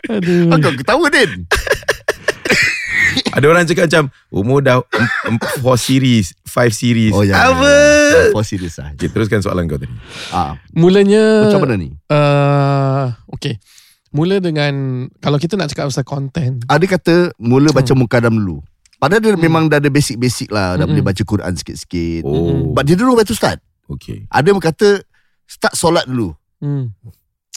Aduh. 0.07 0.55
Kau 0.55 0.73
ketawa 0.79 1.07
Din. 1.11 1.51
Ada 3.33 3.45
orang 3.49 3.65
cakap 3.65 3.89
macam 3.89 4.05
umur 4.29 4.61
dah 4.61 4.85
4 5.25 5.65
series, 5.81 6.37
5 6.45 6.69
series. 6.69 7.13
Oh 7.17 7.25
ya. 7.25 7.49
Apa? 7.49 7.73
For 8.37 8.45
serious 8.45 8.77
lah. 8.77 8.93
Okay, 8.93 9.09
teruskan 9.09 9.41
soalan 9.41 9.65
kau 9.69 9.81
tadi. 9.81 9.89
Ah, 10.33 10.61
Mulanya 10.77 11.49
macam 11.49 11.65
mana 11.65 11.75
ni? 11.81 11.97
Uh, 12.13 13.13
okay. 13.33 13.57
Mula 14.13 14.39
dengan 14.39 14.73
kalau 15.19 15.41
kita 15.41 15.57
nak 15.57 15.73
cakap 15.73 15.89
pasal 15.89 16.05
konten. 16.05 16.61
Ada 16.69 16.85
kata 16.85 17.15
mula 17.41 17.73
baca 17.73 17.93
mukadam 17.97 18.37
dulu. 18.37 18.61
Padahal 19.01 19.19
dia 19.19 19.33
Hmm. 19.35 19.43
memang 19.43 19.65
dah 19.67 19.81
ada 19.81 19.89
basic-basic 19.89 20.53
lah. 20.53 20.77
Dah 20.77 20.85
Mm-mm. 20.85 20.95
boleh 20.95 21.05
baca 21.05 21.23
Quran 21.25 21.53
sikit-sikit. 21.57 22.23
Oh. 22.23 22.71
But 22.71 22.87
dia 22.87 22.95
dulu 22.95 23.17
where 23.17 23.27
to 23.27 23.35
start. 23.35 23.59
Okay. 23.89 24.29
Ada 24.29 24.53
yang 24.53 24.63
kata 24.63 25.03
start 25.43 25.75
solat 25.75 26.07
dulu. 26.07 26.37
Hmm. 26.61 26.95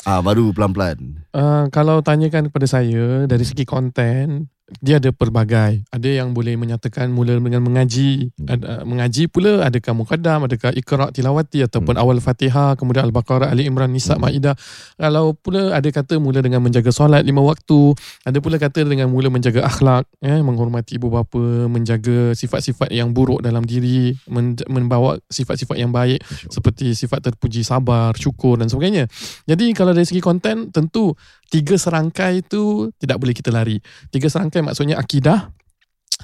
Ah 0.01 0.21
baru 0.21 0.49
pelan-pelan. 0.49 1.21
Uh, 1.29 1.65
kalau 1.69 2.01
tanyakan 2.01 2.49
kepada 2.49 2.65
saya 2.65 3.25
dari 3.25 3.43
segi 3.43 3.61
konten 3.61 4.49
dia 4.81 4.97
ada 4.97 5.13
pelbagai. 5.13 5.85
Ada 5.93 6.09
yang 6.09 6.33
boleh 6.33 6.57
menyatakan 6.57 7.13
mula 7.13 7.37
dengan 7.37 7.61
mengaji, 7.61 8.33
Hmm. 8.33 8.49
ada, 8.49 8.81
mengaji 8.81 9.29
pula 9.29 9.61
adakah 9.61 9.93
mukaddam, 9.93 10.49
adakah 10.49 10.73
iqra 10.73 11.13
tilawati 11.13 11.69
ataupun 11.69 11.93
Hmm. 11.93 12.01
awal 12.01 12.17
Fatihah, 12.17 12.73
kemudian 12.73 13.05
Al-Baqarah, 13.05 13.53
Ali 13.53 13.69
Imran, 13.69 13.93
Nisa, 13.93 14.17
Hmm. 14.17 14.25
Maidah. 14.25 14.57
Kalau 14.97 15.37
pula 15.37 15.69
ada 15.69 15.85
kata 15.85 16.17
mula 16.17 16.41
dengan 16.41 16.65
menjaga 16.65 16.89
solat 16.89 17.21
lima 17.21 17.45
waktu, 17.45 17.93
ada 18.25 18.37
pula 18.41 18.57
kata 18.57 18.81
dengan 18.89 19.05
mula 19.13 19.29
menjaga 19.29 19.69
akhlak, 19.69 20.09
eh, 20.25 20.41
menghormati 20.41 20.97
ibu 20.97 21.13
bapa, 21.13 21.69
menjaga 21.69 22.33
sifat-sifat 22.33 22.89
yang 22.89 23.13
buruk 23.13 23.45
dalam 23.45 23.61
diri, 23.61 24.17
men- 24.25 24.57
membawa 24.65 25.21
sifat-sifat 25.29 25.77
yang 25.77 25.93
baik 25.93 26.25
seperti 26.49 26.97
sifat 26.97 27.21
terpuji 27.21 27.61
sabar, 27.61 28.17
syukur 28.17 28.57
dan 28.57 28.65
sebagainya. 28.65 29.05
Jadi 29.45 29.77
kalau 29.77 29.93
dari 29.93 30.09
segi 30.09 30.25
konten 30.25 30.73
tentu 30.73 31.13
tiga 31.49 31.75
serangkai 31.77 32.43
itu 32.45 32.89
tidak 32.99 33.17
boleh 33.21 33.33
kita 33.35 33.49
lari. 33.53 33.77
Tiga 34.09 34.27
serangkai 34.27 34.61
maksudnya 34.65 34.97
akidah, 34.97 35.53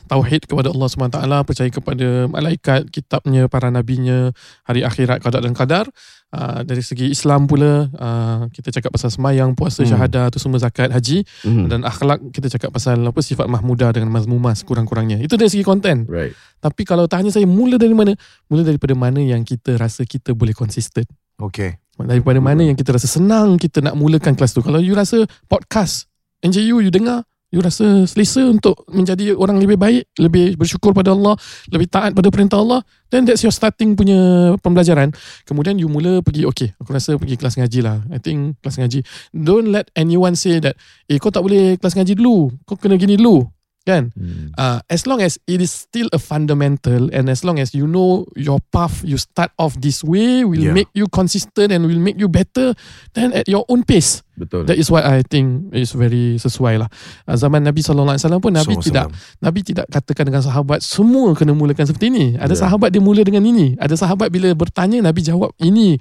tauhid 0.08 0.48
kepada 0.48 0.72
Allah 0.72 0.88
SWT, 0.88 1.20
percaya 1.48 1.70
kepada 1.72 2.08
malaikat, 2.28 2.88
kitabnya, 2.92 3.48
para 3.52 3.72
nabinya, 3.72 4.32
hari 4.68 4.84
akhirat, 4.84 5.20
qada 5.24 5.40
dan 5.44 5.56
qadar. 5.56 5.88
Uh, 6.32 6.64
dari 6.64 6.80
segi 6.80 7.12
Islam 7.12 7.44
pula 7.44 7.92
uh, 7.92 8.48
kita 8.56 8.72
cakap 8.72 8.96
pasal 8.96 9.12
semayang, 9.12 9.52
puasa, 9.52 9.84
Hmm. 9.84 9.92
syahadah, 9.92 10.32
tu 10.32 10.40
semua 10.40 10.64
zakat, 10.64 10.88
haji 10.88 11.28
Hmm. 11.44 11.68
dan 11.68 11.84
akhlak 11.84 12.24
kita 12.32 12.48
cakap 12.48 12.72
pasal 12.72 13.04
apa 13.04 13.20
sifat 13.20 13.52
mahmudah 13.52 13.92
dengan 13.92 14.08
mazmumah 14.16 14.56
kurang-kurangnya. 14.64 15.20
Itu 15.20 15.36
dari 15.36 15.52
segi 15.52 15.68
konten. 15.68 16.08
Right. 16.08 16.32
Tapi 16.64 16.88
kalau 16.88 17.04
tanya 17.12 17.36
saya 17.36 17.44
mula 17.44 17.76
dari 17.76 17.92
mana? 17.92 18.16
Mula 18.48 18.64
daripada 18.64 18.96
mana 18.96 19.20
yang 19.20 19.44
kita 19.44 19.76
rasa 19.76 20.08
kita 20.08 20.32
boleh 20.32 20.56
konsisten. 20.56 21.04
Okay 21.36 21.81
Daripada 22.06 22.40
mana 22.42 22.66
yang 22.66 22.78
kita 22.78 22.96
rasa 22.96 23.08
senang 23.08 23.58
kita 23.58 23.82
nak 23.82 23.98
mulakan 23.98 24.34
kelas 24.38 24.54
tu. 24.54 24.62
Kalau 24.62 24.82
you 24.82 24.94
rasa 24.94 25.26
podcast 25.46 26.10
NJU 26.42 26.82
you 26.82 26.90
dengar, 26.90 27.26
you 27.52 27.60
rasa 27.60 28.08
selesa 28.08 28.48
untuk 28.48 28.88
menjadi 28.88 29.36
orang 29.36 29.60
lebih 29.60 29.76
baik, 29.76 30.08
lebih 30.18 30.56
bersyukur 30.56 30.96
pada 30.96 31.12
Allah, 31.12 31.36
lebih 31.70 31.92
taat 31.92 32.16
pada 32.16 32.32
perintah 32.32 32.58
Allah, 32.64 32.80
then 33.12 33.28
that's 33.28 33.44
your 33.44 33.52
starting 33.52 33.94
punya 33.94 34.56
pembelajaran. 34.64 35.12
Kemudian 35.44 35.76
you 35.78 35.92
mula 35.92 36.24
pergi, 36.24 36.48
okay, 36.48 36.72
aku 36.80 36.96
rasa 36.96 37.20
pergi 37.20 37.36
kelas 37.36 37.60
ngaji 37.60 37.80
lah. 37.84 38.00
I 38.10 38.24
think 38.24 38.58
kelas 38.64 38.80
ngaji. 38.80 39.00
Don't 39.36 39.70
let 39.70 39.92
anyone 40.00 40.40
say 40.40 40.64
that, 40.64 40.80
eh 41.12 41.20
kau 41.20 41.30
tak 41.30 41.44
boleh 41.44 41.76
kelas 41.76 41.94
ngaji 42.00 42.16
dulu, 42.18 42.56
kau 42.64 42.80
kena 42.80 42.96
gini 42.96 43.20
dulu. 43.20 43.44
Kan 43.82 44.14
Hmm. 44.14 44.54
uh, 44.56 44.78
as 44.88 45.04
long 45.04 45.18
as 45.20 45.42
it 45.46 45.58
is 45.58 45.74
still 45.74 46.06
a 46.10 46.20
fundamental 46.22 47.10
and 47.10 47.26
as 47.28 47.42
long 47.42 47.58
as 47.58 47.74
you 47.74 47.86
know 47.86 48.24
your 48.34 48.62
path 48.70 49.02
you 49.02 49.18
start 49.18 49.50
off 49.58 49.74
this 49.78 50.02
way 50.02 50.46
will 50.46 50.62
Yeah. 50.62 50.76
make 50.76 50.90
you 50.94 51.10
consistent 51.10 51.70
and 51.70 51.84
will 51.84 51.98
make 51.98 52.16
you 52.16 52.30
better 52.30 52.78
then 53.12 53.34
at 53.34 53.50
your 53.50 53.66
own 53.66 53.82
pace 53.82 54.22
Betul. 54.32 54.66
that 54.66 54.78
is 54.78 54.88
what 54.88 55.02
I 55.02 55.22
think 55.22 55.74
is 55.74 55.92
very 55.92 56.38
sesuai 56.38 56.78
lah 56.78 56.90
uh, 57.26 57.34
zaman 57.34 57.62
Nabi 57.62 57.82
SAW 57.82 58.06
pun 58.38 58.54
Nabi 58.54 58.78
SAW. 58.78 58.86
tidak 58.86 59.06
Nabi 59.40 59.60
tidak 59.62 59.86
katakan 59.88 60.30
dengan 60.30 60.42
sahabat 60.42 60.82
semua 60.82 61.34
kena 61.34 61.52
mulakan 61.52 61.84
seperti 61.84 62.14
ini 62.14 62.26
ada 62.38 62.54
Ya. 62.54 62.62
sahabat 62.62 62.94
dia 62.94 63.02
mula 63.02 63.22
dengan 63.22 63.42
ini 63.42 63.74
ada 63.78 63.94
sahabat 63.94 64.30
bila 64.30 64.54
bertanya 64.54 65.02
Nabi 65.02 65.22
jawab 65.22 65.54
ini 65.58 65.98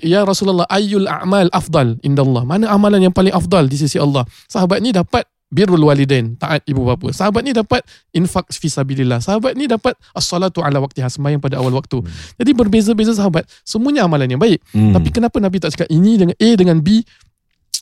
Ya 0.00 0.24
Rasulullah 0.24 0.64
ayyul 0.66 1.04
a'mal 1.04 1.52
afdal 1.52 2.00
indallah 2.00 2.42
mana 2.42 2.72
amalan 2.72 3.04
yang 3.04 3.12
paling 3.12 3.30
afdal 3.30 3.64
di 3.64 3.76
sisi 3.76 4.00
Allah 4.00 4.24
sahabat 4.48 4.80
ni 4.80 4.90
dapat 4.90 5.28
birrul 5.52 5.86
walidain 5.86 6.34
taat 6.34 6.66
ibu 6.66 6.82
bapa. 6.82 7.14
Sahabat 7.14 7.46
ni 7.46 7.54
dapat 7.54 7.84
infak 8.10 8.50
fisabilillah. 8.50 9.22
Sahabat 9.22 9.54
ni 9.54 9.70
dapat 9.70 9.94
as-salatu 10.16 10.64
ala 10.64 10.82
waqtiha 10.82 11.06
sembahyang 11.06 11.38
pada 11.38 11.62
awal 11.62 11.74
waktu. 11.78 12.02
Jadi 12.40 12.50
berbeza-beza 12.56 13.14
sahabat 13.14 13.46
semuanya 13.62 14.04
amalan 14.08 14.34
yang 14.34 14.42
baik. 14.42 14.58
Hmm. 14.74 14.90
tapi 14.94 15.08
kenapa 15.14 15.38
Nabi 15.38 15.62
tak 15.62 15.76
cakap 15.76 15.88
ini 15.90 16.18
dengan 16.18 16.34
A 16.34 16.48
dengan 16.58 16.78
B 16.82 17.04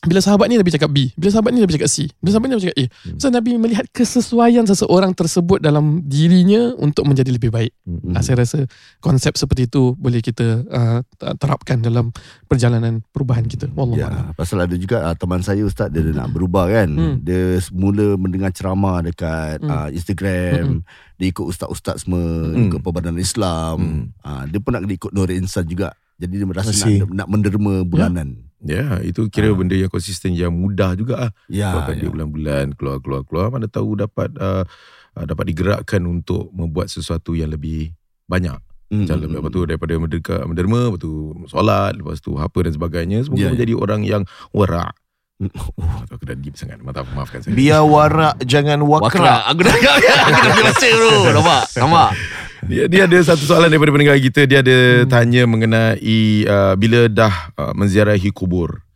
bila 0.02 0.18
sahabat 0.18 0.50
ni 0.50 0.58
Nabi 0.58 0.74
cakap 0.74 0.90
B 0.90 1.14
bila 1.14 1.30
sahabat 1.30 1.54
ni 1.54 1.62
Nabi 1.62 1.78
cakap 1.78 1.86
C 1.86 2.10
bila 2.18 2.34
sahabat 2.34 2.46
ni 2.50 2.54
Nabi 2.58 2.64
cakap 2.66 2.78
A 2.78 2.84
so 3.14 3.26
Nabi 3.28 3.50
melihat 3.54 3.86
kesesuaian 3.90 4.66
seseorang 4.66 5.14
tersebut 5.14 5.62
dalam 5.62 6.02
dirinya 6.02 6.74
untuk 6.76 7.06
menjadi 7.06 7.30
lebih 7.30 7.50
baik 7.50 7.70
Hmm. 7.82 8.14
Ah, 8.14 8.22
saya 8.22 8.46
rasa 8.46 8.64
konsep 8.98 9.34
seperti 9.34 9.66
itu 9.66 9.98
boleh 9.98 10.22
kita 10.22 10.62
uh, 10.64 11.00
terapkan 11.34 11.82
dalam 11.82 12.14
perjalanan 12.46 13.02
perubahan 13.10 13.42
kita 13.44 13.66
wallahu 13.74 13.98
Ya, 13.98 14.30
pasal 14.34 14.62
ada 14.62 14.74
juga 14.74 15.02
uh, 15.02 15.14
teman 15.14 15.42
saya 15.42 15.62
ustaz 15.62 15.90
dia, 15.90 16.02
dia 16.02 16.14
nak 16.14 16.30
berubah 16.30 16.70
kan. 16.70 16.88
Hmm. 16.88 17.14
Dia 17.20 17.58
mula 17.70 18.14
mendengar 18.16 18.50
ceramah 18.50 19.02
dekat 19.02 19.62
Hmm. 19.62 19.70
uh, 19.70 19.88
Instagram, 19.90 20.86
dia 21.16 21.26
ikut 21.28 21.42
ustaz-ustaz 21.44 22.06
semua, 22.06 22.22
Hmm. 22.22 22.70
ikut 22.70 22.80
Perbadan 22.80 23.18
Islam. 23.18 23.76
Hmm. 23.78 24.04
Uh, 24.22 24.42
dia 24.46 24.58
pun 24.58 24.70
nak 24.74 24.82
ikut 24.84 25.10
Nur 25.10 25.30
Insan 25.30 25.66
juga. 25.66 25.92
Jadi 26.18 26.34
dia 26.38 26.46
merasa 26.46 26.70
Masih. 26.70 27.02
nak, 27.02 27.10
nak 27.12 27.28
menderma 27.28 27.74
bulanan. 27.82 28.28
Ya, 28.38 28.51
itu 29.02 29.26
kira 29.26 29.50
Ah. 29.50 29.58
benda 29.58 29.74
yang 29.74 29.90
konsisten 29.90 30.32
yang 30.32 30.54
mudah 30.54 30.94
juga 30.94 31.28
ah. 31.28 31.30
Ya, 31.50 31.74
Keluarkan 31.74 31.94
ya. 31.94 32.00
duit 32.00 32.12
bulan-bulan 32.14 32.66
keluar 32.78 32.96
keluar 33.02 33.22
keluar 33.26 33.46
mana 33.50 33.66
tahu 33.66 33.98
dapat 33.98 34.30
uh, 34.38 34.62
uh, 35.18 35.24
dapat 35.26 35.50
digerakkan 35.50 36.02
untuk 36.06 36.48
membuat 36.54 36.86
sesuatu 36.86 37.34
yang 37.34 37.50
lebih 37.50 37.90
banyak. 38.30 38.56
Hmm, 38.92 39.08
Macam 39.08 39.16
hmm, 39.18 39.32
lepas 39.34 39.48
hmm. 39.48 39.56
tu 39.56 39.60
daripada 39.64 39.94
menderka, 39.96 40.36
menderma, 40.44 40.80
lepas 40.92 41.00
tu 41.00 41.12
solat, 41.48 41.92
lepas 41.96 42.20
tu 42.20 42.36
apa 42.36 42.58
dan 42.60 42.72
sebagainya. 42.76 43.18
Semoga 43.24 43.40
Ya, 43.40 43.46
ya. 43.48 43.52
menjadi 43.56 43.72
orang 43.74 44.00
yang 44.04 44.22
wara'. 44.52 44.92
Oh, 45.50 45.90
aku 46.14 46.22
dah 46.22 46.36
deep 46.38 46.54
sangat. 46.54 46.78
Maaf, 46.78 47.08
maafkan 47.10 47.42
saya. 47.42 47.52
Biar 47.52 47.82
warak 47.82 48.38
jangan 48.46 48.78
wakrak. 48.86 49.18
Wakrak. 49.18 49.40
Aku 49.50 49.60
dah 49.66 49.74
aku 49.74 50.38
dah 50.38 50.54
biasa 50.62 50.86
bro. 50.94 51.12
Nampak? 51.34 51.62
Nampak? 51.78 52.10
Dia, 52.62 52.86
dia 52.86 53.10
ada 53.10 53.18
satu 53.26 53.42
soalan 53.42 53.66
daripada 53.66 53.90
pendengar 53.90 54.16
kita. 54.22 54.46
Dia 54.46 54.62
ada 54.62 54.78
Hmm. 55.02 55.10
tanya 55.10 55.42
mengenai 55.50 56.22
uh, 56.46 56.74
bila 56.78 57.10
dah 57.10 57.34
uh, 57.58 57.74
menziarahi 57.74 58.30
kubur. 58.30 58.86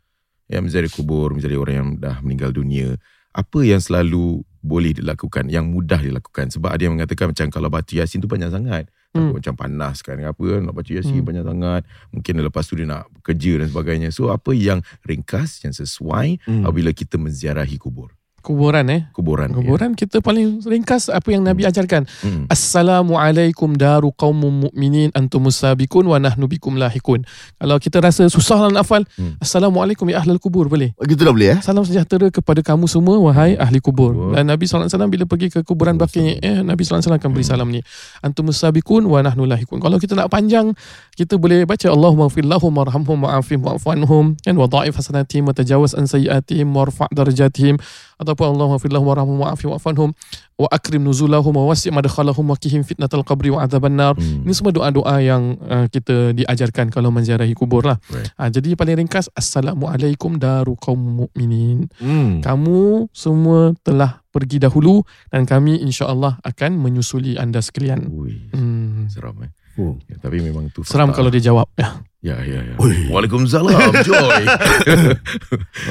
Ya, 0.46 0.62
menziarahi 0.62 0.92
kubur, 0.94 1.34
menziarahi 1.34 1.58
orang 1.58 1.74
yang 1.74 1.88
dah 1.98 2.22
meninggal 2.22 2.54
dunia. 2.54 2.94
Apa 3.34 3.66
yang 3.66 3.82
selalu 3.82 4.46
boleh 4.62 4.94
dilakukan, 4.94 5.50
yang 5.50 5.66
mudah 5.66 5.98
dilakukan. 5.98 6.54
Sebab 6.54 6.70
ada 6.70 6.82
yang 6.86 6.94
mengatakan 6.94 7.34
macam 7.34 7.46
kalau 7.50 7.66
baca 7.66 7.90
Yasin 7.90 8.22
tu 8.22 8.30
banyak 8.30 8.54
sangat. 8.54 8.86
Hmm. 9.16 9.32
Macam 9.36 9.52
panas 9.52 10.00
kan 10.00 10.16
apa 10.16 10.40
kan, 10.40 10.60
nak 10.64 10.74
baca 10.74 10.90
Yasin 10.90 11.20
Hmm. 11.20 11.28
banyak 11.28 11.44
sangat. 11.44 11.82
Mungkin 12.10 12.32
lepas 12.40 12.64
tu 12.64 12.74
dia 12.80 12.88
nak 12.88 13.12
kerja 13.20 13.52
dan 13.60 13.68
sebagainya. 13.68 14.08
So 14.08 14.32
apa 14.32 14.56
yang 14.56 14.80
ringkas, 15.04 15.60
yang 15.60 15.76
sesuai 15.76 16.40
Hmm. 16.48 16.64
apabila 16.64 16.96
kita 16.96 17.20
menziarahi 17.20 17.76
kubur. 17.76 18.15
Kuburan 18.46 18.86
eh 18.86 19.02
Kuburan. 19.10 19.50
kuburan 19.50 19.90
kita 19.92 20.22
paling 20.22 20.62
ringkas 20.62 21.10
apa 21.10 21.34
yang 21.34 21.42
Nabi 21.42 21.66
ajarkan 21.66 22.06
Ya. 22.06 22.22
Hmm. 22.22 22.44
Assalamualaikum 22.46 23.74
daru 23.74 24.14
qaumum 24.14 24.70
mu'minin 24.70 25.10
antum 25.12 25.42
musabiqun 25.42 26.06
wa 26.06 26.22
nahnu 26.22 26.46
bikum 26.46 26.78
lahikun. 26.78 27.26
Kalau 27.58 27.76
kita 27.82 27.98
rasa 27.98 28.30
susah 28.30 28.70
nak 28.70 28.86
hafal, 28.86 29.02
Hmm. 29.18 29.34
Assalamualaikum 29.40 30.06
ya 30.06 30.20
ahlul 30.20 30.38
kubur 30.38 30.68
boleh. 30.68 30.94
Oh, 30.94 31.04
gitu 31.04 31.24
dah 31.24 31.34
boleh 31.34 31.56
eh? 31.56 31.58
Salam 31.58 31.82
sejahtera 31.82 32.30
kepada 32.30 32.62
kamu 32.62 32.86
semua 32.86 33.18
wahai 33.18 33.56
ahli 33.56 33.82
kubur. 33.82 34.14
Kubur. 34.14 34.36
Dan 34.36 34.46
Nabi 34.46 34.68
SAW 34.68 34.86
bila 35.08 35.24
pergi 35.24 35.48
ke 35.48 35.64
kuburan 35.64 35.96
Baqi 35.96 36.38
eh 36.38 36.62
Nabi 36.62 36.84
SAW 36.84 37.02
akan 37.02 37.30
beri 37.32 37.42
Hmm. 37.42 37.52
salam 37.56 37.68
ni. 37.72 37.80
Antum 38.22 38.46
musabiqun 38.46 39.02
wa 39.02 39.18
nahnu 39.18 39.48
lahikun. 39.48 39.80
Kalau 39.80 39.98
kita 39.98 40.14
nak 40.14 40.28
panjang 40.28 40.70
kita 41.16 41.40
boleh 41.40 41.64
baca 41.64 41.88
Allahumma 41.88 42.28
fir 42.28 42.44
lahum 42.44 42.70
warhamhum 42.70 43.24
wa'afihim 43.24 43.64
wa'fu 43.64 43.88
anhum 43.90 44.36
kan 44.38 44.54
wa 44.54 44.68
dha'if 44.68 44.94
hasanatihim 44.94 45.48
wa 45.48 45.56
tajawaz 45.56 45.96
an 45.96 46.04
sayyiatihim 46.06 46.68
warfa' 46.70 47.08
darajatihim 47.10 47.80
ataupun 48.16 48.56
Allahumma 48.56 48.80
fir 48.80 48.92
lahum 48.92 49.08
warhamhum 49.08 49.36
wa'afihim 49.44 49.76
wa'fu 49.76 49.88
anhum 49.92 50.10
wa 50.56 50.68
akrim 50.72 51.04
nuzulahum 51.04 51.52
wa 51.52 51.68
wasi' 51.68 51.92
madkhalahum 51.92 52.48
wa 52.48 52.56
qihim 52.56 52.80
fitnatal 52.80 53.20
qabri 53.22 53.52
wa 53.52 53.60
adzaban 53.60 53.96
nar. 53.96 54.16
Hmm. 54.16 54.44
Ini 54.48 54.52
semua 54.56 54.72
doa-doa 54.72 55.20
yang 55.20 55.60
uh, 55.60 55.86
kita 55.92 56.32
diajarkan 56.32 56.88
kalau 56.88 57.12
menziarahi 57.12 57.52
kubur 57.52 57.84
lah. 57.84 58.00
Right. 58.08 58.32
Uh, 58.40 58.48
jadi 58.48 58.72
paling 58.72 59.04
ringkas 59.04 59.28
Assalamualaikum 59.36 60.40
daru 60.40 60.74
kaum 60.80 60.98
mukminin. 60.98 61.92
Hmm. 62.00 62.40
Kamu 62.40 63.12
semua 63.12 63.76
telah 63.84 64.24
pergi 64.32 64.60
dahulu 64.60 65.04
dan 65.28 65.44
kami 65.44 65.80
insya-Allah 65.84 66.40
akan 66.40 66.76
menyusuli 66.80 67.36
anda 67.36 67.60
sekalian. 67.60 68.08
Ui, 68.08 68.48
Hmm. 68.52 69.08
seram 69.12 69.36
eh. 69.44 69.52
Oh. 69.76 70.00
Ya, 70.08 70.16
tapi 70.16 70.40
memang 70.40 70.72
tu 70.72 70.80
Seram 70.88 71.12
kalau 71.12 71.28
dia 71.28 71.52
jawab. 71.52 71.68
Ya. 71.76 72.00
Ya, 72.26 72.42
ya, 72.42 72.58
ya. 72.58 72.74
Ui. 72.82 73.06
Waalaikumsalam, 73.06 73.78
Joy. 74.08 74.42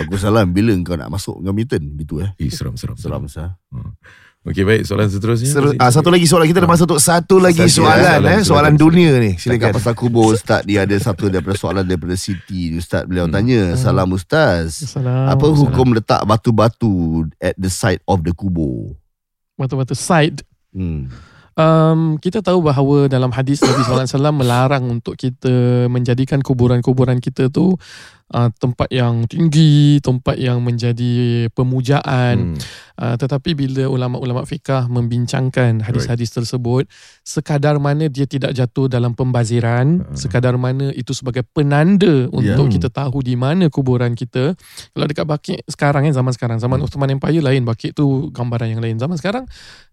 Aku 0.04 0.20
salam 0.20 0.52
bila 0.52 0.76
kau 0.84 1.00
nak 1.00 1.08
masuk 1.08 1.40
dengan 1.40 1.56
Milton 1.56 1.84
gitu 1.96 2.20
eh. 2.20 2.30
Eh, 2.36 2.52
seram, 2.52 2.76
seram. 2.76 3.00
Seram 3.00 3.24
sah. 3.26 3.56
Okey, 4.44 4.62
baik. 4.62 4.84
Soalan 4.84 5.08
seterusnya. 5.08 5.48
Seru, 5.48 5.74
ah, 5.74 5.90
satu 5.90 6.12
lagi 6.12 6.28
soalan 6.28 6.46
kita 6.46 6.60
ada 6.60 6.70
masa 6.70 6.84
untuk 6.84 7.02
satu 7.02 7.40
lagi 7.40 7.66
Satu, 7.66 7.82
soalan 7.82 7.98
soalan, 7.98 8.30
eh 8.30 8.42
soalan 8.44 8.74
dunia 8.76 9.10
ni 9.16 9.34
Cakap 9.34 9.42
silakan. 9.42 9.72
pasal 9.74 9.94
kubur 9.96 10.26
Ustaz 10.30 10.62
Dia 10.62 10.86
ada 10.86 10.94
satu 10.94 11.34
daripada 11.34 11.58
soalan 11.58 11.82
Daripada 11.82 12.14
Siti 12.14 12.70
Ustaz 12.72 13.10
beliau 13.10 13.26
Hmm. 13.26 13.34
tanya 13.34 13.74
Salam 13.74 14.06
Ustaz 14.12 14.86
Salam. 14.86 15.34
Apa 15.34 15.50
hukum 15.50 15.98
letak 15.98 16.22
batu-batu 16.22 17.26
At 17.40 17.58
the 17.58 17.74
side 17.74 18.06
of 18.06 18.22
the 18.22 18.30
kubur 18.32 18.94
Batu-batu 19.56 19.98
side. 19.98 20.46
hmm. 20.70 21.10
Um, 21.56 22.20
kita 22.20 22.44
tahu 22.44 22.60
bahawa 22.60 23.08
dalam 23.08 23.32
hadis 23.32 23.64
Nabi 23.64 23.88
SAW 23.88 24.36
melarang 24.36 24.92
untuk 24.92 25.16
kita 25.16 25.88
menjadikan 25.88 26.44
kuburan-kuburan 26.44 27.24
kita 27.24 27.48
tu 27.48 27.80
uh, 28.32 28.50
tempat 28.56 28.90
yang 28.90 29.28
tinggi, 29.28 30.00
tempat 30.00 30.40
yang 30.40 30.64
menjadi 30.64 31.46
pemujaan. 31.52 32.56
Hmm. 32.56 32.60
Uh, 32.96 33.16
tetapi 33.20 33.52
bila 33.54 33.92
ulama-ulama 33.92 34.48
fikah 34.48 34.88
membincangkan 34.88 35.84
hadis-hadis 35.84 36.32
tersebut, 36.32 36.88
sekadar 37.22 37.76
mana 37.76 38.08
dia 38.08 38.24
tidak 38.24 38.56
jatuh 38.56 38.88
dalam 38.88 39.12
pembaziran, 39.12 40.08
Uh. 40.08 40.16
sekadar 40.16 40.56
mana 40.56 40.96
itu 40.96 41.12
sebagai 41.12 41.44
penanda 41.44 42.32
untuk 42.32 42.72
Ya. 42.72 42.74
kita 42.80 42.88
tahu 42.88 43.20
di 43.20 43.36
mana 43.36 43.68
kuburan 43.68 44.16
kita. 44.16 44.56
Kalau 44.96 45.06
dekat 45.06 45.28
Bakit 45.28 45.68
sekarang 45.68 46.08
kan 46.08 46.14
zaman 46.16 46.32
sekarang, 46.32 46.58
zaman 46.58 46.80
Hmm. 46.80 46.88
Ottoman 46.88 47.12
Empire 47.12 47.44
lain, 47.44 47.68
Bakit 47.68 47.92
tu 47.94 48.32
gambaran 48.32 48.72
yang 48.72 48.80
lain. 48.80 48.96
Zaman 48.96 49.20
sekarang 49.20 49.44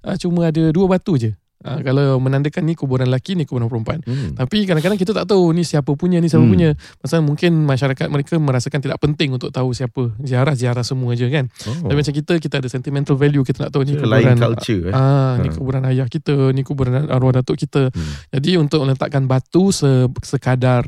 uh, 0.07 0.14
cuma 0.14 0.53
ada 0.53 0.71
dua 0.71 0.87
batu 0.87 1.18
je. 1.18 1.35
Uh, 1.62 1.79
kalau 1.83 2.18
menandakan 2.18 2.66
ni 2.66 2.75
kuburan 2.75 3.07
lelaki, 3.07 3.35
ni 3.35 3.47
kuburan 3.47 3.71
perempuan. 3.71 4.03
Hmm. 4.03 4.35
Tapi 4.35 4.66
kadang-kadang 4.66 4.99
kita 4.99 5.14
tak 5.14 5.31
tahu 5.31 5.51
ni 5.51 5.62
siapa 5.62 5.95
punya, 5.95 6.18
ni 6.18 6.27
siapa 6.27 6.42
Hmm. 6.42 6.51
punya. 6.51 6.71
Pasal 6.99 7.23
mungkin 7.23 7.66
masyarakat 7.66 8.07
mereka 8.07 8.22
merasakan 8.25 8.79
tidak 8.79 8.99
penting 8.99 9.33
untuk 9.33 9.49
tahu 9.49 9.71
siapa. 9.71 10.15
Ziarah-ziarah 10.19 10.83
semua 10.83 11.13
je 11.13 11.27
kan. 11.27 11.51
Oh. 11.65 11.89
Tapi 11.89 11.97
macam 11.99 12.15
kita, 12.15 12.33
kita 12.39 12.55
ada 12.59 12.69
sentimental 12.69 13.15
value. 13.15 13.43
Kita 13.43 13.67
nak 13.67 13.71
tahu 13.71 13.83
ni 13.83 13.95
kuburan. 13.95 14.13
lain 14.13 14.39
culture 14.39 14.83
eh. 14.89 14.95
Ah, 14.95 15.35
Ha. 15.35 15.41
ni 15.41 15.49
kuburan 15.49 15.83
ayah 15.85 16.07
kita, 16.07 16.35
ni 16.51 16.63
kuburan 16.63 17.07
arwah 17.07 17.33
datuk 17.35 17.57
kita. 17.57 17.89
Hmm. 17.89 18.13
Jadi 18.31 18.57
untuk 18.57 18.83
meletakkan 18.83 19.25
batu 19.25 19.71
se- 19.71 20.07
sekadar 20.23 20.85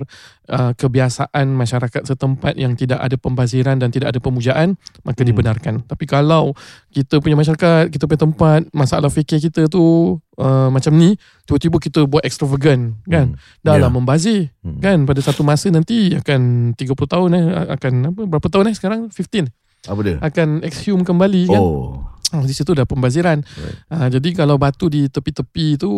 uh, 0.47 0.73
kebiasaan 0.75 1.49
masyarakat 1.49 2.05
setempat 2.05 2.55
yang 2.55 2.75
tidak 2.75 3.01
ada 3.01 3.17
pembaziran 3.17 3.77
dan 3.77 3.89
tidak 3.89 4.13
ada 4.13 4.21
pemujaan, 4.21 4.77
maka 5.03 5.21
Hmm. 5.21 5.29
dibenarkan. 5.29 5.75
Tapi 5.83 6.05
kalau 6.05 6.53
kita 6.91 7.19
punya 7.19 7.35
masyarakat, 7.35 7.89
kita 7.89 8.05
punya 8.05 8.23
tempat, 8.23 8.61
masalah 8.71 9.09
fikir 9.09 9.41
kita 9.41 9.67
tu 9.67 10.17
uh, 10.37 10.69
macam 10.69 10.93
ni, 10.93 11.15
tiba-tiba 11.43 11.77
kita 11.79 12.01
buat 12.03 12.23
extravagant 12.23 12.99
kan. 13.05 13.33
Hmm. 13.33 13.61
Dah 13.61 13.77
lah 13.77 13.87
Ya. 13.87 13.93
membazir 13.93 14.41
Hmm. 14.61 14.79
kan 14.79 14.99
pada 15.03 15.21
satu 15.21 15.41
masa 15.41 15.69
nanti 15.69 16.13
akan 16.13 16.41
30 16.73 16.95
tahun 17.05 17.29
eh 17.33 17.45
akan 17.71 17.93
apa 18.09 18.21
berapa 18.27 18.47
tahun 18.47 18.71
eh 18.71 18.75
sekarang 18.75 19.01
15 19.09 19.51
Apa 19.85 20.01
dia? 20.01 20.17
akan 20.19 20.49
exhume 20.63 21.03
kembali 21.03 21.43
kan. 21.49 21.59
Oh 21.59 22.01
Oh, 22.31 22.43
di 22.43 22.51
situ 22.51 22.75
dah 22.75 22.83
pembaziran. 22.83 23.47
Right. 23.47 23.77
Uh, 23.87 24.09
jadi 24.11 24.35
kalau 24.35 24.57
batu 24.57 24.89
di 24.89 25.07
tepi-tepi 25.07 25.79
tu 25.79 25.91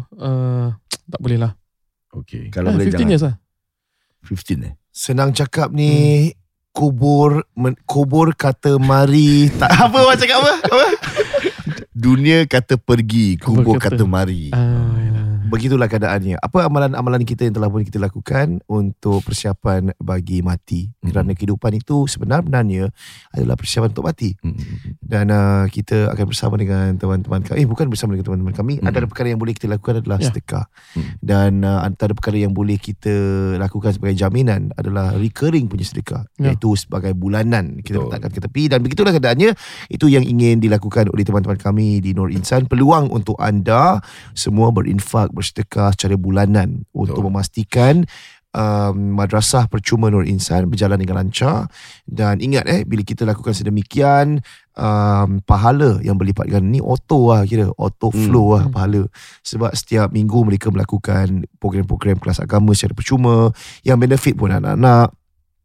uh, 0.00 0.66
tak 1.04 1.20
boleh 1.20 1.36
lah. 1.36 1.52
Okey. 2.10 2.48
Kalau 2.48 2.72
Ah, 2.72 2.74
boleh 2.74 2.88
15 2.88 2.96
jangan 2.96 3.10
years 3.10 3.24
lah. 3.24 3.34
15 4.22 4.62
eh 4.62 4.72
Senang 4.88 5.32
cakap 5.32 5.68
ni 5.68 6.32
kubur 6.70 7.44
men, 7.52 7.76
kubur 7.82 8.32
kata 8.32 8.76
mari 8.78 9.52
tak 9.52 9.68
apa 9.84 9.96
awak 9.98 10.16
cakap 10.16 10.40
apa? 10.40 10.52
Apa? 10.64 10.86
Dunia 11.92 12.48
kata 12.48 12.80
pergi 12.80 13.36
Kubur 13.36 13.76
kata. 13.76 14.00
kata, 14.00 14.04
mari 14.08 14.48
Ah, 14.48 14.56
yalah. 14.96 15.11
Begitulah 15.48 15.88
keadaannya. 15.88 16.38
Apa 16.38 16.68
amalan-amalan 16.68 17.24
kita 17.26 17.48
yang 17.48 17.54
telah 17.56 17.72
pun 17.72 17.82
kita 17.82 17.98
lakukan 17.98 18.60
untuk 18.68 19.24
persiapan 19.24 19.96
bagi 19.98 20.44
mati? 20.44 20.90
Mhm. 21.02 21.08
Kerana 21.10 21.30
kehidupan 21.34 21.72
itu 21.74 22.06
sebenarnya 22.06 22.92
adalah 23.32 23.56
persiapan 23.56 23.90
untuk 23.90 24.06
mati. 24.06 24.36
Hmm, 24.38 24.54
hmm, 24.54 24.60
hmm. 24.60 24.92
Dan 25.02 25.24
uh, 25.32 25.64
kita 25.66 26.12
akan 26.12 26.24
bersama 26.28 26.54
dengan 26.60 26.94
teman-teman 26.94 27.40
kami. 27.42 27.56
Eh 27.58 27.66
bukan 27.66 27.86
bersama 27.88 28.14
dengan 28.14 28.26
teman-teman 28.32 28.54
kami. 28.54 28.74
Mhm. 28.78 28.86
Antara 28.86 29.04
perkara 29.08 29.26
yang 29.32 29.40
boleh 29.40 29.54
kita 29.56 29.66
lakukan 29.70 30.04
adalah 30.04 30.18
Ya. 30.22 30.28
sedekah. 30.30 30.64
Mhm. 30.94 31.12
Dan 31.18 31.50
uh, 31.64 31.80
antara 31.82 32.12
perkara 32.12 32.36
yang 32.38 32.52
boleh 32.52 32.76
kita 32.78 33.14
lakukan 33.58 33.96
sebagai 33.96 34.14
jaminan 34.18 34.70
adalah 34.76 35.16
recurring 35.16 35.66
punya 35.66 35.86
sedekah. 35.86 36.28
Ya. 36.36 36.52
Iaitu 36.52 36.76
sebagai 36.76 37.16
bulanan 37.16 37.80
kita 37.80 37.98
Betul. 37.98 38.08
letakkan 38.12 38.30
ke 38.30 38.40
tepi. 38.44 38.62
Dan 38.68 38.78
begitulah 38.84 39.12
keadaannya. 39.14 39.54
Itu 39.88 40.06
yang 40.12 40.22
ingin 40.26 40.60
dilakukan 40.60 41.08
oleh 41.10 41.24
teman-teman 41.24 41.58
kami 41.58 41.98
di 42.02 42.12
Nur 42.12 42.28
Insan. 42.28 42.66
Peluang 42.66 43.08
untuk 43.10 43.36
anda 43.40 44.02
semua 44.32 44.70
berinfak, 44.72 45.32
bersedekah 45.42 45.90
secara 45.98 46.14
bulanan. 46.14 46.86
Untuk 46.94 47.26
memastikan 47.26 48.06
um, 48.54 49.16
madrasah 49.18 49.66
percuma 49.66 50.08
Nur 50.12 50.24
Insan 50.28 50.68
berjalan 50.68 51.00
dengan 51.00 51.24
lancar 51.24 51.66
dan 52.06 52.38
ingat 52.38 52.68
eh 52.68 52.80
bila 52.86 53.02
kita 53.02 53.24
lakukan 53.24 53.56
sedemikian 53.56 54.40
um, 54.76 55.40
pahala 55.42 55.98
yang 56.04 56.20
berlipat 56.20 56.48
ganda 56.48 56.68
ni 56.68 56.80
auto 56.80 57.32
lah 57.32 57.42
kira 57.48 57.72
auto 57.74 58.12
Hmm. 58.12 58.28
flow 58.28 58.46
lah 58.56 58.64
Hmm. 58.68 58.72
pahala 58.72 59.02
sebab 59.42 59.72
setiap 59.72 60.12
minggu 60.12 60.38
mereka 60.44 60.68
melakukan 60.68 61.48
program-program 61.58 62.20
kelas 62.20 62.44
agama 62.44 62.76
secara 62.76 62.92
percuma 62.92 63.50
yang 63.82 63.96
benefit 63.98 64.36
pun 64.36 64.52
anak-anak 64.52 65.12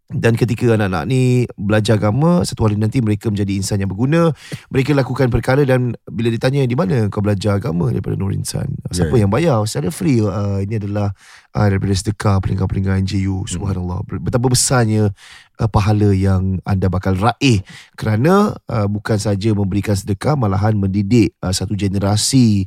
dan 0.08 0.40
ketika 0.40 0.72
anak-anak 0.80 1.04
ni 1.12 1.44
belajar 1.60 2.00
agama 2.00 2.40
satu 2.48 2.64
hari 2.64 2.80
nanti 2.80 3.04
mereka 3.04 3.28
menjadi 3.28 3.60
insan 3.60 3.84
yang 3.84 3.92
berguna. 3.92 4.32
Mereka 4.72 4.96
lakukan 4.96 5.28
perkara 5.28 5.68
dan 5.68 6.00
bila 6.08 6.32
ditanya 6.32 6.64
di 6.64 6.80
mana 6.80 7.12
kau 7.12 7.20
belajar 7.20 7.60
agama? 7.60 7.92
daripada 7.92 8.16
Nur 8.16 8.32
Insan. 8.32 8.72
Siapa 8.88 9.20
Yeah. 9.20 9.28
yang 9.28 9.32
bayar? 9.32 9.60
Secara 9.68 9.92
free 9.92 10.24
uh, 10.24 10.64
ini 10.64 10.80
adalah 10.80 11.12
uh, 11.52 11.68
daripada 11.68 11.92
sedekah 11.92 12.40
peningkat-peningkat 12.40 13.04
NJU 13.04 13.52
subhanallah. 13.52 14.08
Ber- 14.08 14.24
betapa 14.24 14.48
besarnya 14.48 15.12
uh, 15.60 15.68
pahala 15.68 16.16
yang 16.16 16.64
anda 16.64 16.88
bakal 16.88 17.20
raih. 17.20 17.60
Kerana 18.00 18.56
uh, 18.72 18.88
bukan 18.88 19.20
saja 19.20 19.52
memberikan 19.52 19.96
sedekah 20.00 20.40
malahan 20.40 20.80
mendidik 20.80 21.36
uh, 21.44 21.52
satu 21.52 21.76
generasi 21.76 22.64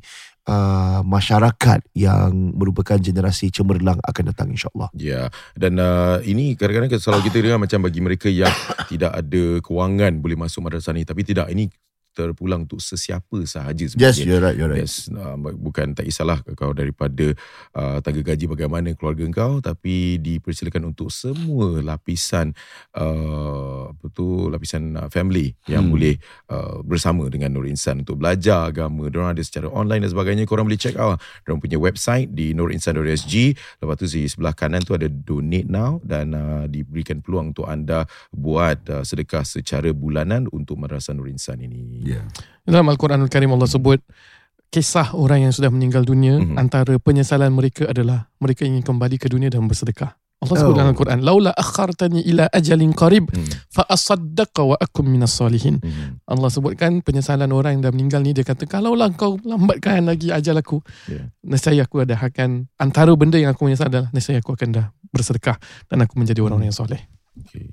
uh, 0.50 1.00
masyarakat 1.06 1.86
yang 1.94 2.58
merupakan 2.58 2.98
generasi 2.98 3.54
cemerlang 3.54 4.02
akan 4.02 4.34
datang 4.34 4.50
insyaallah. 4.50 4.90
Ya, 4.98 5.30
dan 5.54 5.78
uh, 5.78 6.18
ini 6.26 6.58
kadang-kadang 6.58 6.98
selalu 6.98 7.30
kita 7.30 7.38
dengar 7.46 7.62
macam 7.62 7.86
bagi 7.86 8.00
mereka 8.02 8.26
yang 8.26 8.50
tidak 8.90 9.14
ada 9.14 9.44
kewangan 9.62 10.18
boleh 10.18 10.34
masuk 10.34 10.66
madrasah 10.66 10.90
ni 10.90 11.06
tapi 11.06 11.22
tidak 11.22 11.46
ini 11.54 11.70
terpulang 12.10 12.64
untuk 12.64 12.78
sesiapa 12.78 13.42
sahaja 13.44 13.84
Yes, 13.84 13.94
sebenarnya. 13.94 14.24
you're 14.24 14.42
right, 14.42 14.56
you're 14.56 14.70
right. 14.70 14.82
Yes, 14.82 15.06
uh, 15.08 15.34
bukan 15.36 15.92
tak 15.92 16.06
kisahlah 16.06 16.40
kau 16.54 16.70
daripada 16.72 17.32
uh, 17.72 17.98
tangga 18.00 18.22
gaji 18.22 18.44
bagaimana 18.46 18.92
keluarga 18.94 19.22
kau 19.30 19.58
tapi 19.58 20.18
dipersilakan 20.18 20.90
untuk 20.90 21.08
semua 21.08 21.80
lapisan 21.80 22.52
uh, 22.94 23.90
apa 23.90 24.06
tu 24.10 24.48
lapisan 24.48 24.96
uh, 24.96 25.08
family 25.08 25.54
yang 25.66 25.80
Hmm. 25.80 25.96
boleh 25.96 26.14
uh, 26.52 26.84
bersama 26.84 27.24
dengan 27.26 27.50
Nur 27.50 27.64
Insan 27.64 28.04
untuk 28.04 28.20
belajar 28.20 28.68
agama. 28.68 29.08
Diorang 29.08 29.32
ada 29.32 29.40
secara 29.40 29.66
online 29.66 30.04
dan 30.04 30.12
sebagainya. 30.12 30.44
Korang 30.44 30.68
boleh 30.68 30.76
check 30.76 30.94
out 30.94 31.16
diorang 31.42 31.58
punya 31.58 31.80
website 31.80 32.30
di 32.30 32.52
nurinsan.sg. 32.52 33.34
Lepas 33.80 33.94
tu 33.96 34.06
di 34.06 34.28
sebelah 34.28 34.52
kanan 34.52 34.84
tu 34.84 34.92
ada 34.92 35.08
donate 35.08 35.66
now 35.66 35.96
dan 36.04 36.36
uh, 36.36 36.64
diberikan 36.66 37.24
peluang 37.24 37.50
untuk 37.50 37.64
anda 37.64 38.04
buat 38.30 38.76
uh, 38.92 39.02
sedekah 39.02 39.42
secara 39.42 39.88
bulanan 39.90 40.46
untuk 40.52 40.76
Madrasah 40.76 41.16
Nur 41.16 41.26
Insan 41.26 41.64
ini. 41.64 41.99
Yeah. 42.00 42.24
Dalam 42.64 42.88
Al-Quranul 42.88 43.28
Karim 43.28 43.52
Allah 43.52 43.68
sebut 43.68 44.00
kisah 44.70 45.12
orang 45.12 45.44
yang 45.44 45.52
sudah 45.52 45.68
meninggal 45.68 46.06
dunia 46.06 46.38
Mhm. 46.38 46.54
antara 46.56 46.94
penyesalan 46.96 47.50
mereka 47.50 47.90
adalah 47.90 48.30
mereka 48.38 48.62
ingin 48.64 48.80
kembali 48.80 49.18
ke 49.18 49.26
dunia 49.26 49.50
dan 49.50 49.66
bersedekah. 49.66 50.14
Allah 50.40 50.56
sebut 50.56 50.72
Oh. 50.72 50.78
dalam 50.78 50.96
Al-Quran, 50.96 51.20
"Laula 51.20 51.52
akhartani 51.52 52.24
ila 52.24 52.48
ajalin 52.48 52.96
qarib 52.96 53.28
Hmm. 53.28 53.44
fa 53.68 53.84
asaddaqa 53.84 54.64
wa 54.64 54.72
akum 54.80 55.04
minas 55.04 55.36
salihin." 55.36 55.84
Hmm. 55.84 56.16
Allah 56.24 56.48
sebutkan 56.48 57.04
penyesalan 57.04 57.52
orang 57.52 57.76
yang 57.76 57.82
dah 57.84 57.92
meninggal 57.92 58.24
ni 58.24 58.32
dia 58.32 58.40
kata 58.40 58.64
kalaulah 58.64 59.12
kau 59.12 59.36
lambatkan 59.44 60.08
lagi 60.08 60.32
ajal 60.32 60.56
aku 60.56 60.80
Ya. 61.12 61.28
nescaya 61.44 61.84
aku 61.84 62.08
ada 62.08 62.16
akan 62.16 62.72
antara 62.80 63.12
benda 63.20 63.36
yang 63.36 63.52
aku 63.52 63.68
menyesal 63.68 63.92
adalah 63.92 64.08
nescaya 64.16 64.40
aku 64.40 64.56
akan 64.56 64.68
dah 64.72 64.86
bersedekah 65.12 65.60
dan 65.92 66.08
aku 66.08 66.16
menjadi 66.16 66.40
orang 66.40 66.64
yang 66.64 66.72
soleh. 66.72 67.04
Okay. 67.40 67.70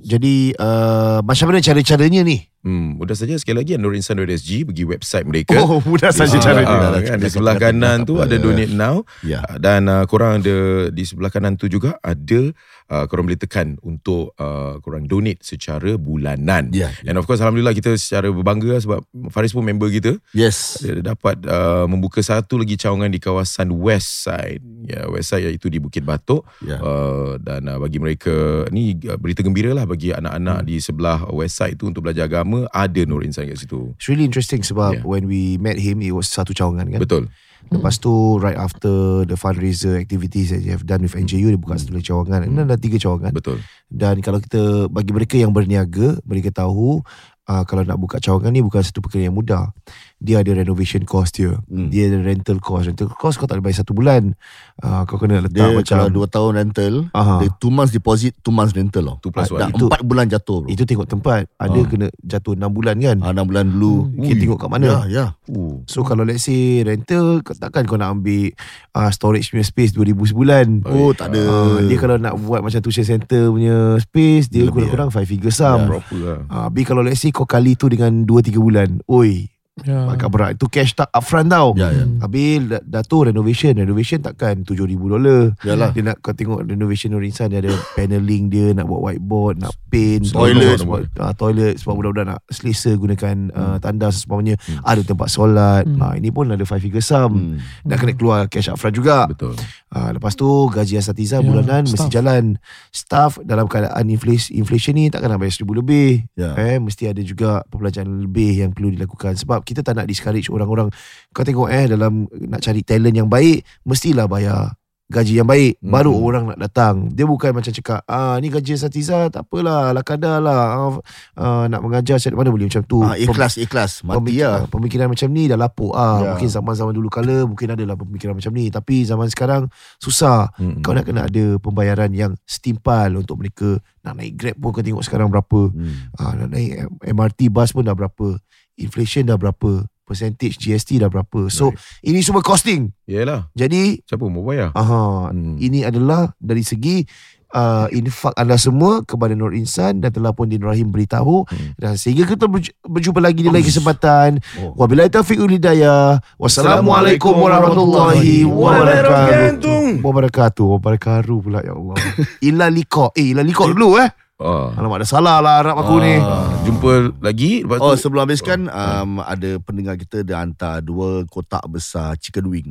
jadi 0.00 0.54
uh, 0.56 1.18
macam 1.20 1.50
mana 1.50 1.60
cara-caranya 1.60 2.22
ni 2.24 2.46
Hmm, 2.60 2.96
mudah 2.96 3.12
saja 3.12 3.32
sekali 3.34 3.56
lagi 3.56 3.72
nurinsan.sg 3.74 4.68
pergi 4.68 4.84
website 4.84 5.24
mereka. 5.24 5.56
oh 5.58 5.80
mudah 5.80 6.12
saja 6.12 6.36
Ah, 6.36 6.42
caranya 6.42 6.68
ah, 6.68 6.90
Dah, 6.92 7.02
kan, 7.02 7.16
di 7.16 7.28
sebelah 7.28 7.56
kanan 7.56 8.04
tu 8.04 8.18
ada 8.18 8.36
donate 8.36 8.68
now 8.70 9.00
Ya. 9.20 9.40
Ah, 9.40 9.56
dan 9.56 9.84
uh, 9.86 10.04
korang 10.04 10.40
ada 10.40 10.56
di 10.88 11.02
sebelah 11.02 11.28
kanan 11.28 11.54
tu 11.54 11.66
juga 11.66 11.96
ada 11.98 12.52
uh, 12.88 13.04
korang 13.06 13.24
boleh 13.24 13.36
tekan 13.36 13.80
untuk 13.80 14.36
uh, 14.36 14.76
korang 14.78 15.04
donate 15.04 15.40
secara 15.40 15.96
bulanan. 15.96 16.68
Ya. 16.70 16.92
And 17.02 17.16
of 17.16 17.24
course 17.24 17.40
alhamdulillah 17.40 17.72
kita 17.72 17.96
secara 17.96 18.28
berbangga 18.28 18.68
lah 18.70 18.80
sebab 18.80 19.00
Faris 19.28 19.50
pun 19.50 19.62
member 19.62 19.88
kita 19.88 20.20
Yes. 20.30 20.80
dia 20.80 21.00
dapat 21.00 21.40
uh, 21.44 21.86
membuka 21.86 22.20
satu 22.20 22.56
lagi 22.56 22.76
cawangan 22.76 23.08
di 23.08 23.16
kawasan 23.16 23.72
west 23.72 24.24
side. 24.24 24.60
Ya, 24.84 25.08
west 25.08 25.28
side 25.28 25.48
iaitu 25.48 25.66
di 25.66 25.80
Bukit 25.80 26.02
Batok. 26.02 26.44
Ya. 26.60 26.76
Uh, 26.76 27.40
dan 27.40 27.64
uh, 27.66 27.78
bagi 27.78 27.96
mereka 27.96 28.68
ni 28.68 29.00
uh, 29.00 29.16
berita 29.16 29.40
gembira 29.40 29.72
lah 29.72 29.84
bagi 29.84 30.10
Hmm. 30.10 30.26
anak-anak 30.26 30.58
di 30.66 30.76
sebelah 30.76 31.22
west 31.30 31.54
side 31.54 31.78
tu 31.78 31.86
untuk 31.86 32.02
belajar 32.02 32.26
agama 32.26 32.49
ada 32.70 33.00
Nur 33.06 33.22
Insan 33.22 33.46
kat 33.46 33.60
situ. 33.60 33.94
It's 33.96 34.08
really 34.10 34.26
interesting 34.26 34.62
sebab 34.62 35.00
Yeah. 35.00 35.06
when 35.06 35.26
we 35.26 35.56
met 35.58 35.78
him 35.78 36.02
it 36.02 36.12
was 36.12 36.26
satu 36.26 36.50
cawangan 36.50 36.90
kan. 36.90 37.00
Betul. 37.02 37.24
Lepas 37.70 38.00
tu 38.00 38.40
right 38.40 38.56
after 38.56 39.22
the 39.28 39.36
fundraiser 39.36 40.00
activities 40.00 40.50
that 40.50 40.64
you 40.64 40.72
have 40.72 40.88
done 40.88 41.04
with 41.04 41.14
NJU 41.14 41.54
dia 41.54 41.60
buka 41.60 41.78
satu 41.78 42.00
cawangan. 42.00 42.48
Dan 42.48 42.66
ada 42.66 42.80
tiga 42.80 42.98
cawangan. 42.98 43.30
Betul. 43.30 43.62
Dan 43.86 44.24
kalau 44.24 44.40
kita 44.40 44.88
bagi 44.88 45.12
mereka 45.14 45.36
yang 45.36 45.52
berniaga, 45.54 46.18
mereka 46.24 46.50
tahu 46.50 47.04
uh, 47.50 47.62
kalau 47.66 47.82
nak 47.82 47.98
buka 47.98 48.16
cawangan 48.16 48.54
ni 48.54 48.62
bukan 48.62 48.78
satu 48.80 49.02
perkara 49.02 49.26
yang 49.26 49.34
mudah. 49.34 49.74
Dia 50.20 50.44
ada 50.44 50.52
renovation 50.52 51.00
cost 51.02 51.32
dia. 51.34 51.56
Hmm. 51.64 51.88
Dia 51.88 52.12
ada 52.12 52.20
rental 52.20 52.60
cost. 52.60 52.84
Rental 52.86 53.08
cost 53.08 53.40
kau 53.40 53.48
tak 53.48 53.56
boleh 53.56 53.66
bayar 53.66 53.80
satu 53.80 53.96
bulan. 53.96 54.36
Uh, 54.76 55.08
kau 55.08 55.16
kena 55.16 55.40
letak 55.40 55.56
Dia 55.56 55.72
macam 55.72 55.96
kalau 55.96 56.12
2 56.12 56.28
tahun 56.28 56.52
rental, 56.60 56.94
Aha. 57.12 57.40
dia 57.40 57.48
2 57.56 57.72
months 57.72 57.92
deposit, 57.92 58.36
2 58.44 58.52
months 58.52 58.76
rental 58.76 59.00
loh. 59.02 59.16
Tu 59.18 59.32
plus 59.32 59.48
Ah, 59.48 59.64
one. 59.64 59.72
itu- 59.72 59.88
4 59.88 60.04
bulan 60.04 60.28
jatuh 60.28 60.60
bro. 60.60 60.68
itu 60.68 60.84
tengok 60.84 61.08
tempat. 61.08 61.48
Ada 61.56 61.78
Ah. 61.80 61.84
kena 61.88 62.06
jatuh 62.20 62.52
6 62.52 62.68
bulan 62.68 63.00
kan. 63.00 63.16
Ah, 63.24 63.32
6 63.32 63.48
bulan 63.48 63.64
dulu. 63.66 64.12
Kita 64.14 64.34
Ui. 64.36 64.40
tengok 64.44 64.58
kat 64.60 64.68
mana. 64.70 64.86
Ya, 64.86 64.98
ya. 65.08 65.24
Uh. 65.48 65.80
So 65.88 66.04
kalau 66.04 66.22
let's 66.22 66.44
say 66.44 66.84
rental 66.84 67.40
takkan 67.56 67.88
kau 67.88 67.96
nak 67.96 68.12
ambil 68.12 68.52
uh, 68.92 69.08
storage 69.08 69.48
punya 69.48 69.64
space 69.64 69.96
2000 69.96 70.28
sebulan. 70.28 70.84
Oh, 70.84 71.16
tak 71.16 71.32
ada. 71.32 71.40
Uh, 71.40 71.88
dia 71.88 71.96
kalau 71.96 72.20
nak 72.20 72.36
buat 72.36 72.60
macam 72.60 72.76
tuition 72.78 73.08
center 73.08 73.48
punya 73.48 73.96
space 73.98 74.52
dia 74.52 74.68
Lebih, 74.68 74.84
kurang-kurang 74.84 75.08
5 75.08 75.24
figure 75.24 75.48
Ya. 75.48 75.56
sum. 75.56 75.80
Proper 75.88 76.20
lah. 76.20 76.40
Ah, 76.46 76.60
Habis 76.68 76.84
kalau 76.84 77.00
let's 77.00 77.18
say 77.18 77.32
kau 77.40 77.48
kali 77.48 77.72
tu 77.72 77.88
dengan 77.88 78.28
2-3 78.28 78.60
bulan. 78.60 79.00
Oi, 79.08 79.48
Ya. 79.80 80.12
agak 80.12 80.28
berat. 80.28 80.50
Itu 80.60 80.68
cash 80.68 80.92
tak 80.92 81.08
upfront 81.08 81.48
tau. 81.48 81.72
Ya, 81.72 81.88
ya. 81.88 82.04
Habis 82.20 82.68
dah, 82.68 82.82
dah 82.84 83.00
tu 83.00 83.24
renovation. 83.24 83.72
Renovation 83.72 84.20
takkan 84.20 84.60
7,000 84.60 84.76
dolar. 85.00 85.56
Yalah. 85.64 85.90
Dia 85.96 86.02
nak 86.04 86.20
kau 86.20 86.36
tengok 86.36 86.68
renovation 86.68 87.08
Nur 87.08 87.24
Insan 87.24 87.48
dia 87.48 87.64
ada 87.64 87.72
paneling 87.96 88.52
dia 88.52 88.76
nak 88.76 88.84
buat 88.84 89.00
whiteboard, 89.00 89.64
nak 89.64 89.72
paint, 89.88 90.20
Toilet. 90.28 90.84
sebab, 90.84 91.08
uh, 91.16 91.32
toilet 91.32 91.74
sebab 91.80 91.92
budak-budak 91.96 92.26
nak 92.28 92.40
selesa 92.52 92.92
gunakan 92.92 93.36
uh, 93.56 93.76
tandas 93.80 94.20
seumpamanya. 94.20 94.60
Hmm. 94.60 94.84
Ada 94.84 95.00
tempat 95.06 95.28
solat. 95.32 95.84
Hmm. 95.88 96.02
Ah, 96.02 96.12
ini 96.12 96.28
pun 96.28 96.52
ada 96.52 96.60
5 96.60 96.76
figure 96.76 97.00
sum. 97.00 97.56
Hmm. 97.56 97.56
Dah 97.80 97.96
kena 97.96 98.12
keluar 98.12 98.40
cash 98.52 98.68
upfront 98.68 98.92
juga. 98.92 99.32
Betul. 99.32 99.56
Ah, 99.88 100.12
lepas 100.12 100.36
tu 100.36 100.46
gaji 100.68 101.00
asatiza 101.00 101.40
Ya, 101.40 101.46
bulanan 101.46 101.88
mesti 101.88 101.96
staff. 101.96 102.12
jalan. 102.12 102.60
Staff 102.92 103.40
dalam 103.40 103.64
keadaan 103.64 104.04
inflation, 104.06 104.52
inflation 104.54 104.92
ni 104.92 105.08
takkan 105.08 105.32
nak 105.32 105.40
bayar 105.40 105.56
seribu 105.56 105.72
lebih. 105.72 106.28
Ya. 106.36 106.52
Eh, 106.54 106.76
mesti 106.76 107.08
ada 107.08 107.22
juga 107.24 107.64
pembelajaran 107.66 108.28
lebih 108.28 108.60
yang 108.60 108.70
perlu 108.76 108.92
dilakukan. 108.92 109.34
Sebab 109.34 109.62
kita 109.70 109.86
tak 109.86 109.94
nak 110.02 110.10
discourage 110.10 110.50
orang-orang. 110.50 110.90
Kau 111.30 111.46
tengok 111.46 111.70
eh 111.70 111.86
dalam 111.86 112.26
nak 112.26 112.60
cari 112.60 112.82
talent 112.82 113.14
yang 113.14 113.30
baik, 113.30 113.62
mestilah 113.86 114.26
bayar 114.26 114.74
gaji 115.10 115.42
yang 115.42 115.48
baik. 115.50 115.82
Hmm. 115.82 115.90
Baru 115.90 116.14
orang 116.14 116.54
nak 116.54 116.58
datang. 116.62 117.10
Dia 117.10 117.26
bukan 117.26 117.50
macam 117.50 117.74
cakap, 117.74 118.06
ah 118.06 118.38
ni 118.38 118.46
gaji 118.46 118.78
asatiza 118.78 119.26
tak 119.28 119.42
apalah, 119.42 119.90
lah 119.90 120.02
kadar 120.06 120.38
lah. 120.38 120.62
Ah, 120.70 120.90
ah, 121.34 121.64
nak 121.66 121.82
mengajar 121.82 122.22
macam 122.22 122.38
mana 122.38 122.50
boleh 122.54 122.66
macam 122.70 122.82
tu. 122.86 123.02
Ah, 123.02 123.18
ikhlas, 123.18 123.58
ikhlas. 123.58 124.06
Mati 124.06 124.22
Pemikiran, 124.22 124.54
lah. 124.54 124.70
pemikiran 124.70 125.06
macam 125.10 125.28
ni 125.34 125.42
dah 125.50 125.58
lapuk 125.58 125.92
ah. 125.92 126.18
Ya. 126.22 126.26
Mungkin 126.32 126.48
zaman-zaman 126.48 126.92
dulu 126.94 127.08
kala 127.10 127.36
mungkin 127.44 127.74
adalah 127.74 127.98
pemikiran 127.98 128.38
macam 128.38 128.52
ni. 128.54 128.70
Tapi 128.70 129.02
zaman 129.02 129.26
sekarang 129.26 129.66
susah. 129.98 130.54
Hmm. 130.54 130.78
Kau 130.80 130.94
nak 130.94 131.10
kena 131.10 131.26
ada 131.26 131.58
pembayaran 131.58 132.14
yang 132.14 132.38
setimpal 132.46 133.10
untuk 133.18 133.42
mereka. 133.42 133.82
Nak 134.06 134.14
naik 134.14 134.32
Grab 134.38 134.56
pun 134.62 134.70
kau 134.70 134.84
tengok 134.86 135.02
sekarang 135.02 135.28
berapa. 135.28 135.74
Hmm. 135.74 136.14
Ah, 136.14 136.32
nak 136.38 136.54
naik 136.54 136.86
MRT 137.02 137.50
bus 137.50 137.74
pun 137.74 137.82
dah 137.82 137.98
berapa. 137.98 138.38
Inflation 138.78 139.26
dah 139.26 139.36
berapa. 139.36 139.84
Percentage 140.10 140.58
GST 140.58 140.98
dah 140.98 141.06
berapa. 141.06 141.46
So 141.46 141.70
ini 142.02 142.18
semua 142.18 142.42
costing. 142.42 142.90
Yalah. 143.06 143.46
Jadi 143.52 144.02
Siapa 144.02 144.26
mau 144.26 144.42
bayar? 144.42 144.74
aha, 144.74 145.30
Hmm. 145.30 145.54
ini 145.56 145.82
adalah 145.82 146.34
dari 146.36 146.62
segi 146.62 147.06
uh, 147.48 147.86
infak 147.90 148.34
anda 148.34 148.54
semua 148.54 149.02
kepada 149.02 149.32
Nur 149.32 149.50
Insan 149.52 149.98
dan 149.98 150.10
telah 150.10 150.30
pun 150.30 150.46
Din 150.46 150.58
Rahim 150.60 150.86
beritahu 150.88 151.46
Hmm. 151.46 151.74
dan 151.76 151.94
sehingga 151.94 152.26
kita 152.26 152.46
berj- 152.46 152.74
berjumpa 152.80 153.18
lagi 153.18 153.40
di 153.40 153.48
lain 153.48 153.62
kesempatan. 153.62 154.42
Oh. 154.58 154.74
Wabillahi 154.76 155.08
taufiq 155.08 155.38
wal 155.38 155.50
hidayah. 155.52 156.18
Wassalamualaikum 156.36 157.30
warahmatullahi 157.32 158.42
wabarakatuh. 158.44 160.02
Wabarakatuh. 160.02 160.66
Wabarakatuh 160.74 161.36
pula 161.38 161.60
ya 161.60 161.72
Allah. 161.72 161.96
ila 162.40 162.66
liqa. 162.66 163.14
Eh 163.14 163.30
ila 163.30 163.42
liqa 163.42 163.62
dulu 163.68 163.94
eh. 163.96 164.10
Ah. 164.40 164.72
Alamak 164.72 165.04
ada 165.04 165.06
salah 165.06 165.36
lah 165.38 165.60
Arab 165.60 165.76
aku 165.78 166.00
ni. 166.00 166.16
Ah, 166.16 166.48
Jumpa 166.64 166.90
lagi 167.20 167.60
lepas 167.60 167.76
Oh 167.78 167.92
tu 167.92 168.00
sebelum 168.00 168.24
habiskan 168.24 168.66
um, 168.66 169.20
Ada 169.20 169.60
pendengar 169.60 169.94
kita 169.94 170.20
Dia 170.20 170.40
hantar 170.40 170.80
Dua 170.80 171.22
kotak 171.24 171.60
besar 171.66 172.16
Chicken 172.16 172.48
wing 172.48 172.70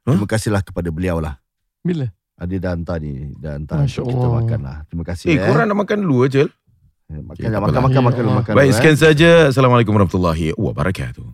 Huh? 0.00 0.16
Terima 0.16 0.24
kasihlah 0.26 0.60
kepada 0.60 0.88
beliau 0.88 1.20
lah 1.20 1.36
Bila? 1.78 2.08
Ah, 2.34 2.48
Dia 2.48 2.56
dah 2.56 2.72
hantar 2.72 2.96
ni 2.98 3.36
Dah 3.36 3.52
hantar 3.52 3.84
Masya 3.84 4.00
kita 4.00 4.16
Allah. 4.18 4.32
makan 4.34 4.58
lah 4.60 4.76
Terima 4.88 5.04
kasih 5.04 5.26
Eh 5.28 5.36
eh. 5.36 5.44
korang 5.44 5.64
nak 5.64 5.78
makan 5.78 5.98
dulu 6.00 6.24
Ajel 6.24 6.48
Makan, 7.10 7.20
Okay, 7.36 7.44
makan, 7.44 7.52
makan, 7.52 7.58
apalah. 7.60 7.82
makan, 7.84 8.02
makan, 8.02 8.16
Ya 8.16 8.24
Allah. 8.24 8.36
makan, 8.40 8.52
Baik 8.56 8.66
eh. 8.66 8.74
sekian 8.74 8.96
saja 8.96 9.30
Assalamualaikum 9.52 9.92
warahmatullahi 9.92 10.46
wabarakatuh 10.56 11.26